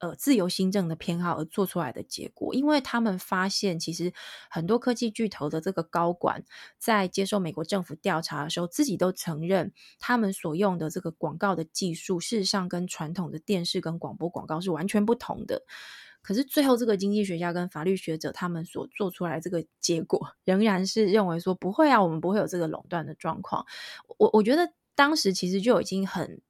[0.03, 4.13] 呃，自由新政的偏好而做出来的结果，因为他们发现，其实
[4.51, 6.43] 很多科技巨头的这个高管
[6.77, 15.63] 在接受美国政府调查的时候，自己都承认，他们所用的这个广告的技术，事实上跟传统的电视跟广播广告是完全不同的。
[16.21, 23.65] 可是最后，这个经济学家跟法律学者他们所做出来这个结果， 仍然是认为说不会啊，我们不会有这个垄断的状况。
[24.19, 26.41] 我我觉得当时其实就已经很。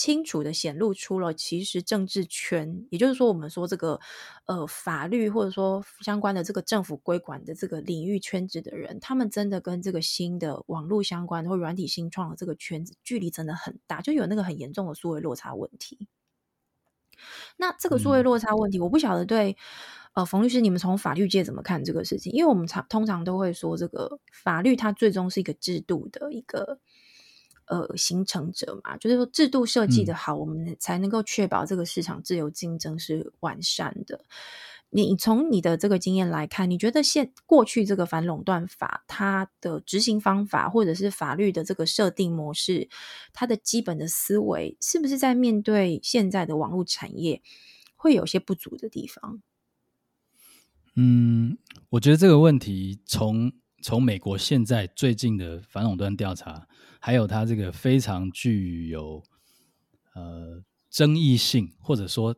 [0.00, 4.00] 清楚的显露出了，其实政治圈，也就是说，我们说这个
[4.46, 16.08] 呃法律或者说相关的这个政府规管的这个领域圈子的人，他们真的跟这个新的网络相关或软体新创的这个圈子距离真的很大，就有那个很严重的数位落差问题。
[17.58, 19.54] 那这个数位落差问题，我不晓得对
[20.14, 22.32] 呃冯律师，你们从法律界怎么看这个事情？
[22.32, 26.78] 因为我们常通常都会说，这个法律它最终是一个制度的一个。
[27.70, 34.24] 呃，形成者嘛，就是说制度设计的好，我们才能够确保这个市场自由竞争是完善的。
[34.90, 42.88] 你从你的这个经验来看，你觉得现过去这个反垄断法它的执行方法，或者是法律的这个设定模式，
[43.32, 47.40] 它的基本的思维，是不是在面对现在的网络产业
[47.94, 49.40] 会有些不足的地方？
[50.96, 51.56] 嗯，
[51.90, 53.52] 我觉得这个问题从。
[53.82, 56.68] 从美国现在最近的反垄断调查，
[57.00, 59.22] 还有它这个非常具有
[60.14, 62.36] 呃争议性，或者说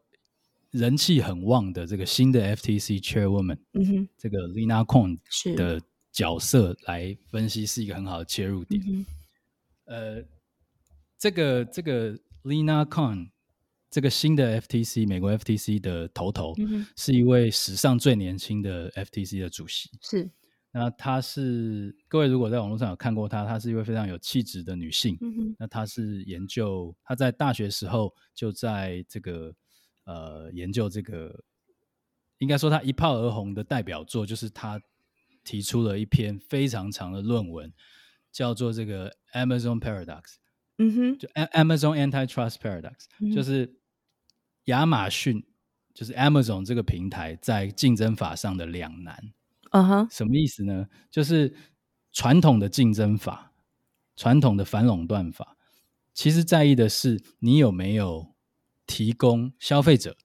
[0.71, 5.19] 人气很旺的这个新的 FTC Chairwoman，嗯哼，这个 Lina Kong
[5.57, 8.81] 的角色来分析，是一个很好的切入点。
[9.85, 10.25] 呃，
[11.19, 13.31] 这个这个 Lina Kong
[13.91, 16.55] 这个新的 FTC 美国 FTC 的头头，
[16.97, 20.31] 是一位史上最年轻的 FTC 的主席，是。
[20.73, 25.19] 那她是各位如果在网络上有看过她，她是一位非常有气质的女性。
[25.59, 29.55] 那她是研究，她在大学时候就在这个
[30.05, 31.45] 呃研究这个，
[32.39, 34.81] 应该说她一炮而红的代表作就是她
[35.45, 37.73] 提出了一篇非常长的论文，
[38.33, 40.37] 叫做这个 Amazon Paradox。
[40.79, 43.77] 嗯哼，就 Amazon Antitrust Paradox，就是
[44.65, 45.45] 亚马逊
[45.93, 49.35] 就是 Amazon 这个平台在竞争法上的两难。
[49.73, 50.87] 嗯哼，什么意思呢？
[51.11, 51.55] 就是
[52.13, 53.53] 传统的竞争法、
[54.17, 55.57] 传统的反垄断法，
[56.15, 58.35] 其实在意的是你有没有
[58.87, 60.17] 提供消费者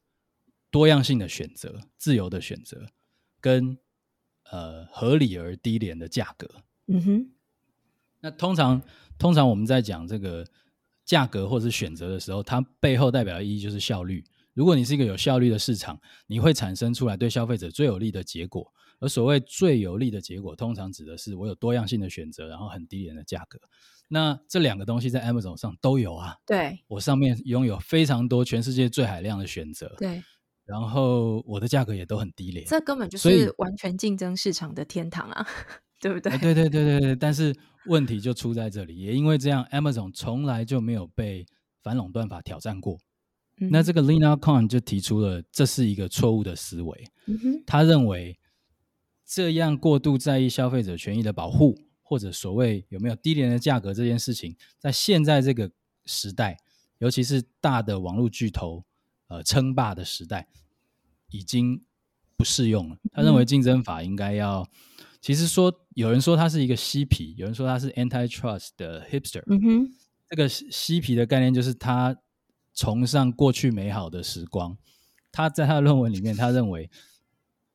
[0.70, 2.88] 多样性的选择、自由的选择，
[3.40, 3.78] 跟
[4.52, 6.48] 呃合理而低廉的价格。
[6.88, 7.32] 嗯哼，
[8.20, 8.82] 那通常
[9.18, 10.46] 通常我们在讲这个
[11.06, 14.26] 价格或者是选择的时候，它背后代表的意义就是效率。
[14.54, 18.74] 如果你是一个有效率的市场，你会产生出来对消费者最有利的结果。
[19.00, 23.60] 而所谓最有利的结果，通常指的是我有多样性的选择，然后很低廉的价格。
[24.10, 26.36] 那这两个东西在 Amazon 上都有啊。
[26.46, 29.94] 对，我上面拥有非常多全世界最海量的选择。
[29.98, 30.24] 对，
[30.66, 32.66] 然后我的价格也都很低廉。
[32.66, 35.46] 这根本就是完全竞争市场的天堂啊，
[36.00, 36.38] 对不对？
[36.38, 37.16] 对对对对对。
[37.16, 37.54] 但是
[37.86, 41.46] 问题就出在这里，也因为这样，Amazon 从来就没有被
[41.84, 42.98] 反垄断法挑战过。
[43.72, 47.04] 那这个 Lina Khan 就提出了，这是一个错误的思维。
[47.66, 48.38] 他认为
[49.28, 55.70] 这样过度在意消费者权益的保护，或者所谓有没有低廉的价格这件事情，在现在这个
[56.06, 56.58] 时代，
[57.00, 58.86] 尤其是大的网络巨头
[59.28, 60.48] 呃称霸的时代，
[61.30, 61.84] 已经
[62.38, 62.98] 不适用了。
[63.12, 64.68] 他认为竞争法应该要，
[65.20, 69.44] 其实说有人说他是一个嬉皮，有人说他是 anti-trust 的 hipster。
[69.48, 69.92] 嗯哼，
[70.30, 72.18] 这个嬉皮的概念就是他。
[72.80, 74.78] 崇尚过去美好的时光，
[75.32, 76.92] 他在他的论文里面，他认为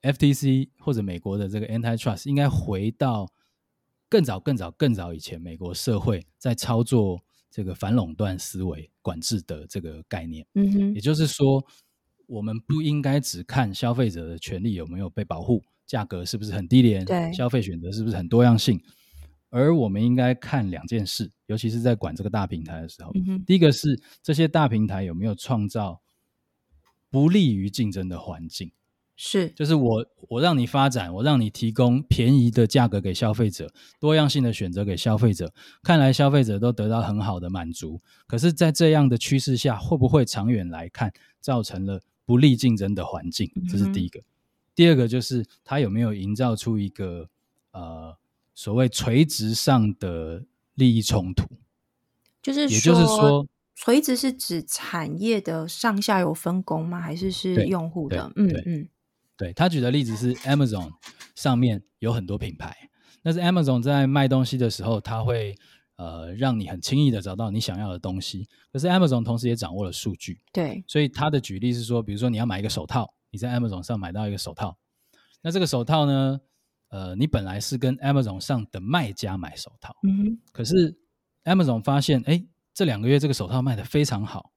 [0.02, 3.32] FTC 或者美国的这个 Antitrust 应该回到
[4.08, 10.46] 更早、更早、更早以前，美国社会在操作这个反垄断思维管制的这个概念。
[10.54, 11.64] 嗯哼，也就是说，
[12.26, 18.80] 我们不应该只看消费者的权利有没有被保护，价格是不是很低廉，对，消费选择是不是很多样性。
[19.50, 23.12] 而我们应该看两件事，尤其是在管这个大平台的时候。
[23.14, 26.00] 嗯第一个是这些大平台有没有创造
[27.10, 28.72] 不利于竞争的环境？
[29.24, 38.00] 是，就是我我让你发展，我让你提供便宜的价格给消费者，多样性的选择给消费者，看来消费者都得到很好的满足。
[38.26, 43.48] 可是，在这样的趋势下，会不会长远来看造成了不利竞争的环境？
[43.70, 44.20] 这是第一个。
[44.74, 47.28] 第二个就是它有没有营造出一个
[47.70, 48.16] 呃。
[48.54, 50.44] 所谓垂直上的
[50.74, 51.46] 利益冲突，
[52.42, 57.00] 就是也就是说，垂直是指产业的上下游分工吗？
[57.00, 58.30] 还是是用户的？
[58.36, 58.88] 嗯嗯，
[59.42, 60.88] 对他举的例子是 Amazon
[61.34, 62.76] 上面有很多品牌，
[63.24, 65.56] 但是 Amazon 在卖东西的时候，它会
[65.96, 68.48] 呃让你很轻易的找到你想要的东西。
[68.72, 74.78] 可是 Amazon 同时也掌握了数据，对，所以他的举例是说，比如说你要买一个手套，你在 Amazon 上买到一个手套，
[75.42, 76.40] 那这个手套呢？
[76.90, 80.94] 呃，你本来是跟 Amazon 上的卖家买手套，嗯哼，可是
[81.44, 84.52] Amazon 发现，哎，这两个月这个手套卖的非常好，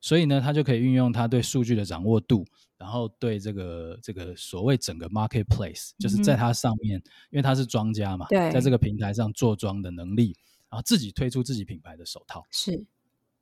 [0.00, 2.46] 所以呢，他就可以运用他对数据的掌握度，
[2.80, 7.00] 然后对这个这个所谓整个 marketplace，就是在它上面，
[7.30, 10.34] 因为它是庄家嘛，对，在这个平台上做庄的能力，
[10.70, 12.82] 然后自己推出自己品牌的手套，是，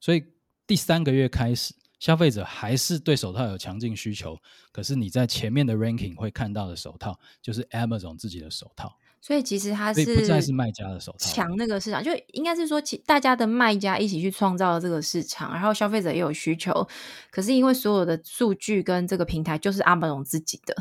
[0.01, 0.25] 所以
[0.67, 1.73] 第三个月开始。
[1.99, 4.39] 消费者还是对手套有强劲需求，
[4.71, 16.89] 可是你在前面的 ranking 会看到的手套就是 Amazon 自己的手套，所以其实他是不再是卖家的手套，抢那个市场，就应该是说，其大家的卖家一起去创造了这个市场，然后消费者也有需求，
[17.31, 20.75] 可是因为所有的数据跟这个平台就是 Amazon 自己的，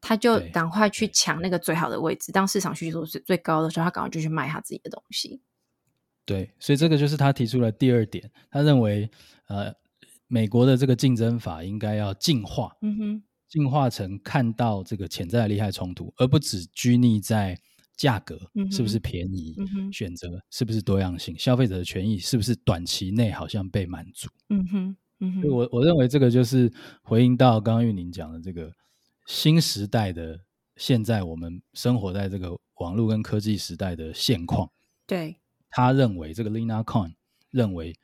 [0.00, 5.40] 他就赶快去抢那个最好的位置，当市场需求是最高的时候，他赶快就去卖他自己的东西。
[6.24, 9.10] 对，所以这个就是他提出了第二点，他认为
[9.46, 9.74] 呃。
[10.28, 17.54] 美国的这个竞争法应该要进化，嗯哼，进化成看到这个潜在的利害冲突，而不只拘泥在
[17.98, 18.40] 价格
[18.70, 19.54] 是不是便宜，
[19.92, 26.72] 选择是不是多样性，消费者的权益是不是短期内好像被满足，嗯哼，嗯哼，我我认为这个就是
[27.02, 28.72] 回应到刚刚玉宁讲的这个
[29.26, 30.40] 新时代的
[30.76, 34.70] 现在我们生活在这个网络跟科技时代的现况。
[35.06, 35.36] 对，
[35.68, 37.12] 他认为这个 Lina Khan
[37.50, 37.94] 认为。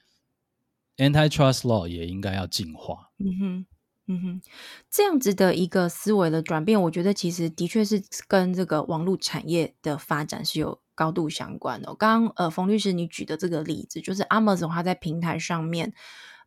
[0.98, 3.12] Antitrust law 也应该要进化。
[3.18, 3.66] 嗯哼，
[4.08, 4.42] 嗯哼，
[4.90, 11.94] 这样子的一个思维的转变，我觉得其实的确是跟这个网络产业的发展是有高度相关的。
[11.94, 15.92] 刚刚呃，冯律师你举的这个例子，就是 Amazon 它在平台上面。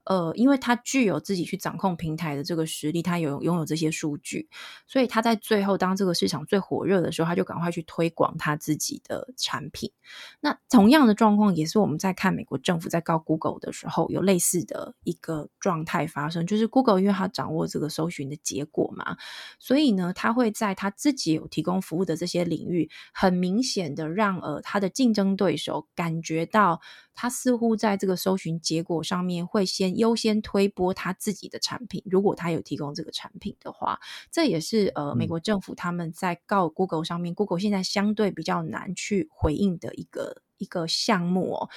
[0.06, 4.50] 呃，因为他具有自己去掌控平台的这个实力，他有拥有这些数据，
[4.88, 9.92] 所以他在最后当这个市场最火热的时候，他就赶快去推广他自己的产品。
[10.40, 19.18] 那同样的状况也是我们在看美国政府在告 Google 的时候，有类似的一个状态发生，就是 Google 因为他掌握这个搜寻的结果嘛，
[19.60, 26.82] 所以呢，他会在他自己有提供服务的这些领域，很明显的让呃他的竞争对手感觉到
[27.14, 32.02] 他似乎在这个搜寻结果上面会先优先推播他自己的产品。
[32.06, 34.00] 如果他有提供这个产品的话，
[34.32, 41.70] 这也是呃美国政府他们在告 Google 上面，Google 现在相对比较难去回应的一个一个项目哦，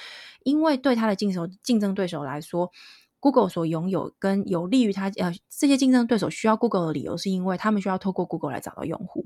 [0.43, 2.71] 因为对他的竞手竞争对手来说。
[3.21, 9.25] Google 所拥有跟有利于它呃这些竞争对手需要 Google 的理由，是因为他们需要透过 Google 来找到用户，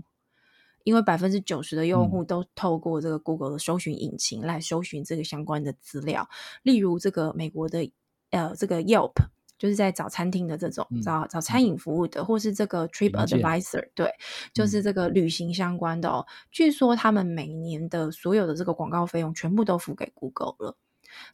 [0.84, 6.28] 因为百分之九十的用户都透过这个 Google 的搜寻引擎来搜寻这个相关的资料。
[6.64, 7.92] 例如这个美国的
[8.32, 9.14] 呃这个 Yelp，
[9.58, 14.12] 就是在找餐厅的这种找找餐饮服务的，或是这个 Trip Advisor，对，
[14.54, 16.26] 就是这个旅行相关的哦。
[16.52, 20.78] 据说他们每年的所有的这个广告费用全部都付给 Google 了。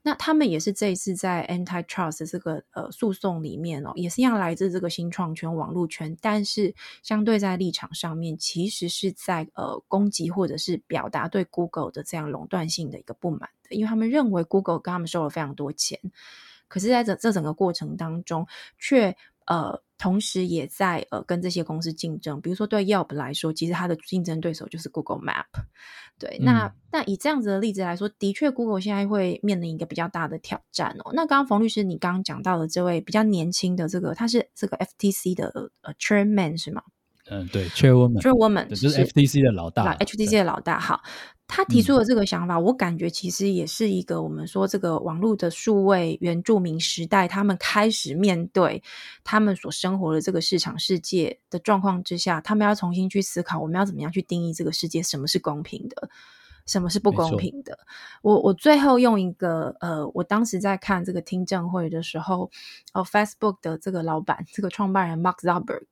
[0.01, 6.73] 那他们也是这一次在 antitrust 这个呃诉讼里面哦，也是一样来自这个新创圈、网络圈，但是
[7.03, 15.99] 相对在立场上面，其实是在呃攻击或者是表达对 Google 的这样垄断性的一个不满的，因为他们认为 Google 跟他们收了非常多钱，
[16.67, 18.47] 可是在这这整个过程当中
[18.77, 19.15] 却。
[19.45, 25.45] 呃，同时也在呃跟这些公司竞争，比如说对 Yelp 来说，其实它的竞争对手就是 Google Map。
[26.17, 31.11] 对，那那以这样子的例子来说，的确 Google 现在会面临一个比较大的挑战哦。
[31.13, 36.81] 那刚刚冯律师，你刚刚讲到的这位比较年轻的这个，他是这个 FTC 的呃 Chairman 是吗？
[37.27, 40.79] 嗯，对，Chairwoman，Chairwoman 就是 FTC 的老大，HTC 的老大。
[40.79, 41.01] 好，
[41.47, 48.81] 他提出的这个想法，我感觉其实也是一个我们说这个网络的数位原住民时代，他们开始面对
[49.23, 56.09] 他们所生活的这个市场世界的状况之下，他们要重新去思考，我们要怎么样去定义这个世界，什么是公平的，
[56.65, 57.77] 什么是不公平的。
[58.23, 62.49] 我我最后用一个呃，我当时在看这个听证会的时候，
[62.93, 65.85] 哦，Facebook 的这个老板，这个创办人 Mark Zuckerberg。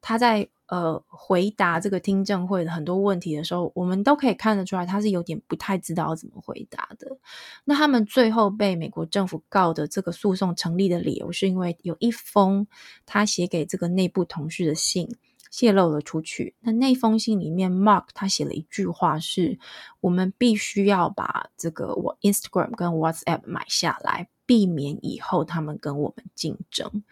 [0.00, 7.18] 他在呃回答这个听证会的很多问题的时候，我们都可以看得出来，他是有点不太知道怎么回答的。
[7.64, 12.66] 那他们最后被美国政府告的这个诉讼成立的理由，是因为有一封
[13.04, 15.16] 他写给这个内部同事的信
[15.50, 16.54] 泄露了出去。
[16.60, 19.58] 那那封信里面，Mark 他写了一句话是
[20.02, 27.04] ：“我们必须要把这个我 Instagram 跟 WhatsApp 买下来，避免以后他们跟我们竞争。”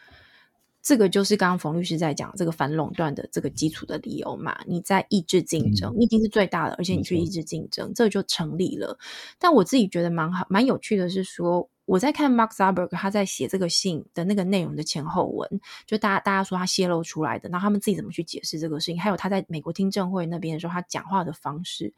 [0.84, 4.54] 这个就是刚刚冯律师在讲这个反垄断的这个基础的理由嘛？
[4.66, 8.98] 你在抑制竞争，你已经是最大的，而且你去抑制竞争，这就成立了。
[9.38, 15.48] 但我自己觉得蛮好、蛮有趣的是说，我在看 Mark Zuckerberg 他在写这个信的那个内容的前后文，
[15.86, 21.94] 就大家大家说他泄露出来的，然后他们自己怎么去解释这个事情，还有他在美国听证会那边的时候他讲话的方式，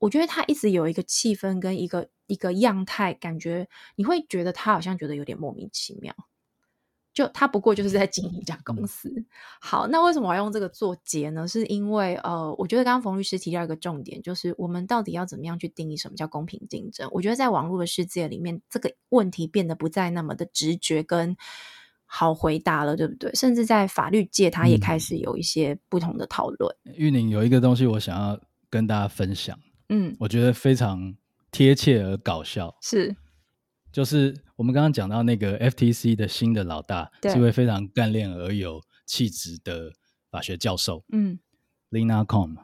[0.00, 6.12] 我觉得他一直有一个气氛跟一个一个样态，感觉你会觉得他好像觉得有点莫名其妙。
[7.12, 9.12] 就他不过就是在经营一家公司。
[9.60, 11.46] 好，那为什么我要用这个做结呢？
[11.46, 17.08] 是因为呃，我觉得刚刚冯律师提到一个重点，就是我们到底要怎么样去定义什么叫公平竞争？
[17.12, 21.36] 我觉得在网络的世界里面，这个问题变得不再那么的直觉跟
[22.06, 23.34] 好回答了，对不对？
[23.34, 26.74] 甚至在法律界，它也开始有一些不同的讨论。
[26.94, 28.40] 玉宁有一个东西，我想要
[28.70, 29.58] 跟大家分享，
[29.88, 31.14] 嗯，我觉得非常
[31.50, 33.14] 贴切而搞笑，是。
[33.90, 39.92] 就是我们刚刚讲到那个 FTC 的新的老大，是一位非常干练而有气质的
[40.30, 41.36] 法学教授，嗯
[41.90, 42.54] ，Lina Com。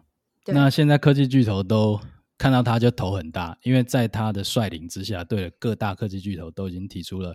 [0.47, 2.01] 那现在科技巨头都
[2.39, 7.35] 看到他就头很大，因为在他的率领之下，对各大科技巨头都已经提出了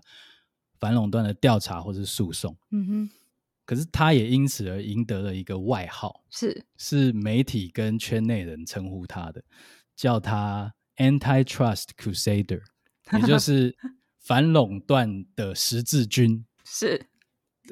[0.80, 2.55] 反垄断的调查或是诉讼。
[2.72, 3.09] 嗯哼。
[3.66, 9.43] 可是他也因此而赢得了一个外号，是是媒体跟圈内人称呼他的，
[9.93, 12.61] 叫他 Antitrust Crusader。
[13.11, 13.76] 也就 是
[14.24, 17.07] 反垄断的十字军，是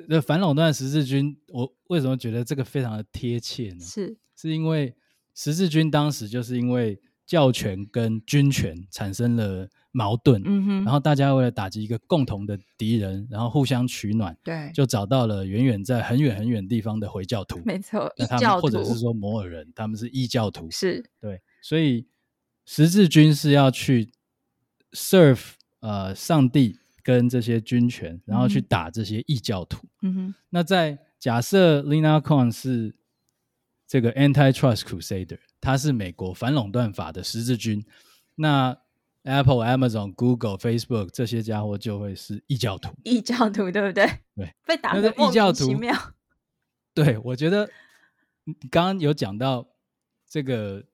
[0.07, 3.79] 那反垄断十字军，我为什么觉得这个非常的贴切呢？
[3.79, 4.93] 是是因为
[5.33, 22.07] 十字军当时就是因为教权跟军权产生了矛盾，嗯哼，然后大家为了打击一个共同的敌人，然后互相取暖，对，就找到了远远在很远很远地方的回教徒，没错，那他们或者是说摩尔人，他们是异教徒，是对，所以
[22.65, 24.11] 十字军是要去。
[24.93, 29.85] serve 呃上帝跟这些军权，然后去打这些异教徒。
[30.01, 30.35] 嗯哼。
[30.49, 32.95] 那在假设 Lina Khan 是
[33.85, 37.85] 这个 Antitrust Crusader，他是美国反垄断法的十字军。
[38.35, 38.77] 那
[39.23, 42.93] Apple、Amazon、Google、Facebook 这些家伙就会是异教徒。
[43.03, 44.09] 异教徒对不对？
[44.35, 44.53] 对。
[44.65, 45.77] 被打的异教徒。
[46.93, 47.69] 对，我觉得
[48.45, 49.67] 你刚刚有讲到
[50.29, 50.85] 这个。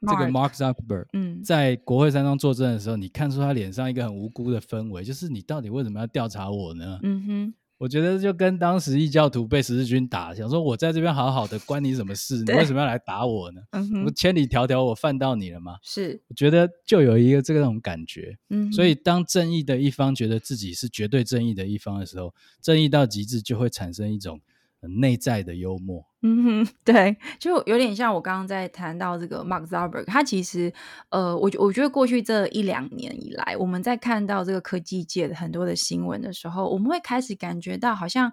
[0.00, 6.98] 这个 Mark Zuckerberg 在国会山庄作证的时候，你看出他脸上一个很无辜的氛围，就是你到底为什么要调查我呢？
[7.02, 12.42] 嗯哼，我觉得就跟当时异教徒被十字军打，想说我在这边好好的，关你什么事？
[12.44, 13.60] 你为什么要来打我呢？
[14.04, 15.76] 我千里迢迢我犯到你了吗？
[15.82, 18.36] 是，我觉得就有一个这个种感觉。
[18.48, 24.40] 嗯，所以当正义的一方觉得自己是绝对正义的一方的时候，正义到极致就会产生一种
[24.88, 26.04] 内在的幽默。
[26.22, 30.72] 嗯哼，对，就有点像我刚刚在谈到这个 Mark Zuckerberg，他其实，
[31.08, 38.32] 呃，我我觉得过去这一两年以来，我们在看到这个科技界的很多的新闻的时候，我们会开始感觉到，好像，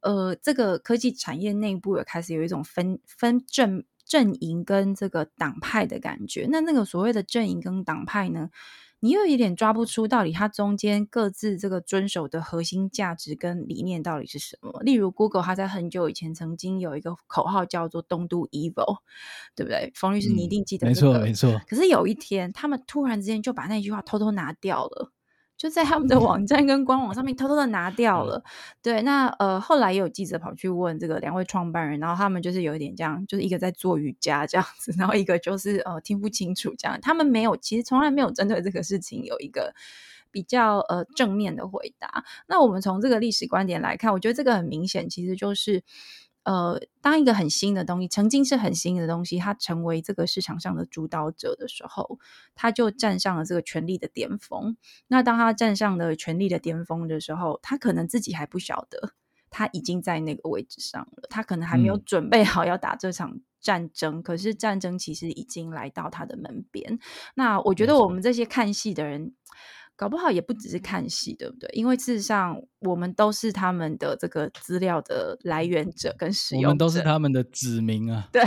[0.00, 6.46] 呃，这个科技产业内部也开始有一种分分阵阵营跟这个党派的感觉。
[6.50, 8.50] 那那个所谓的阵营跟党派呢？
[9.04, 14.80] 你又有点抓不出到底它中间各自这个遵守的核心价值跟理念到底是什么。
[14.82, 18.98] 例如，Google 它在很久以前曾经有一个口号叫做 “Don't do evil”，
[19.56, 19.90] 对不对？
[19.96, 20.86] 冯律师，你一定记得。
[20.86, 21.60] 没错，没错。
[21.66, 25.10] 可是有一天，他们突然之间就把那句话偷偷拿掉了。
[25.62, 28.42] 就在他们的网站跟官网上面偷偷的拿掉了。
[28.82, 36.98] 对，那呃后来也有记者跑去问这个两位创办人，然后他们就是有一点这样，就是一个在做瑜伽这样子，然后一个就是呃听不清楚这样。
[37.00, 39.72] 他们没有，其实从来没有针对这个事情有一个
[40.32, 42.24] 比较呃正面的回答。
[42.48, 45.84] 那我们从这个历史观点来看，我觉得这个很明显，其实就是。
[46.44, 52.18] 呃，当一个很新的东西，曾经是很新的东西，它成为这个市场上的主导者的时候，
[52.54, 54.76] 它就站上了这个权力的巅峰。
[55.06, 59.12] 那当他站上了权力的巅峰的时候，他可能自己还不晓得，
[59.50, 61.28] 他已经在那个位置上了。
[61.30, 66.98] 他可能还没有准备好要打这场战争，可是战争其实已经来到他的门边。
[67.34, 69.34] 那我觉得我们这些看戏的人。
[70.02, 71.70] 搞不好也不只是看戏，对不对？
[71.74, 78.28] 因为事实上，我们都是他们的这个资料的来源者跟使用者，我们都是他们的子民啊。
[78.32, 78.42] 对，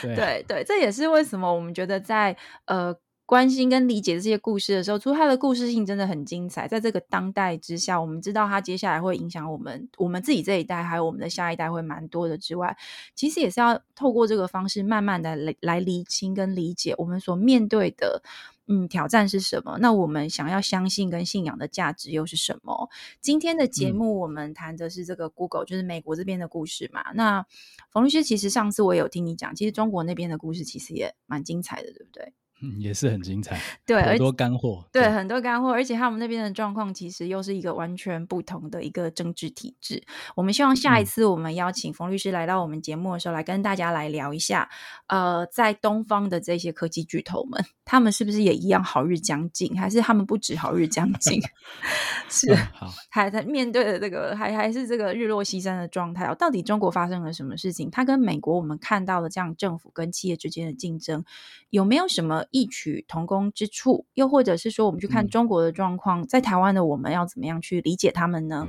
[0.00, 2.34] 对， 对，这也是为什么我们觉得在
[2.64, 2.96] 呃。
[3.26, 12.76] 关心跟理解这些故事的时候，除了它的故事性真的很精彩，在这个当代之下，我们知道它接下来会影响我们，我们自己这一代，还有我们的下一代会蛮多的之外，
[13.16, 18.22] 其实也是要透过这个方式，慢慢的来来厘清跟理解我们所面对的，
[18.68, 19.76] 嗯，挑战是什么？
[19.80, 22.88] 那我们想要相信跟信仰的价值又是什么？
[23.20, 27.10] 今天的节目我们谈的是这个 Google，就是美国这边的故事嘛。
[27.14, 27.44] 那
[27.90, 32.32] 冯律师，其实上次我有听你讲，其实中国那边的故事其实也蛮精彩的，对不对？
[32.62, 40.02] 嗯，也是很精彩，对，很多干货，对，很多干货，而且他们那边的状况其实又是一个完全不同的一个政治体制。
[40.34, 44.70] 我们希望下一次我们邀请冯律师来到我们节目的时候，来跟大家来聊一下，
[45.08, 51.38] 呃，在东方的这些科技巨头们，他们是不是也一样好日将近，还是他们不止好日将近？
[52.30, 56.34] 是，好，还在面对的这个，还还是这个日落西山的状态哦。
[56.34, 57.90] 到底中国发生了什么事情？
[57.90, 61.22] 它跟美国我们看到的这样政府跟企业之间的竞争，
[61.68, 62.44] 有没有什么？
[62.50, 68.66] 异曲同工之处，又或者是说，我们去看中国的状况，在台湾的我们要怎么样去理解他们呢？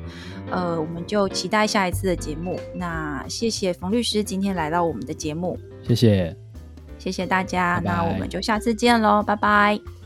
[0.49, 2.59] 呃，我们就期待下一次的节目。
[2.75, 6.35] 那谢谢冯律师今天来到我们的节目，谢谢，
[6.97, 7.81] 谢谢大家。
[7.83, 9.96] 那我们就下次见喽，拜拜。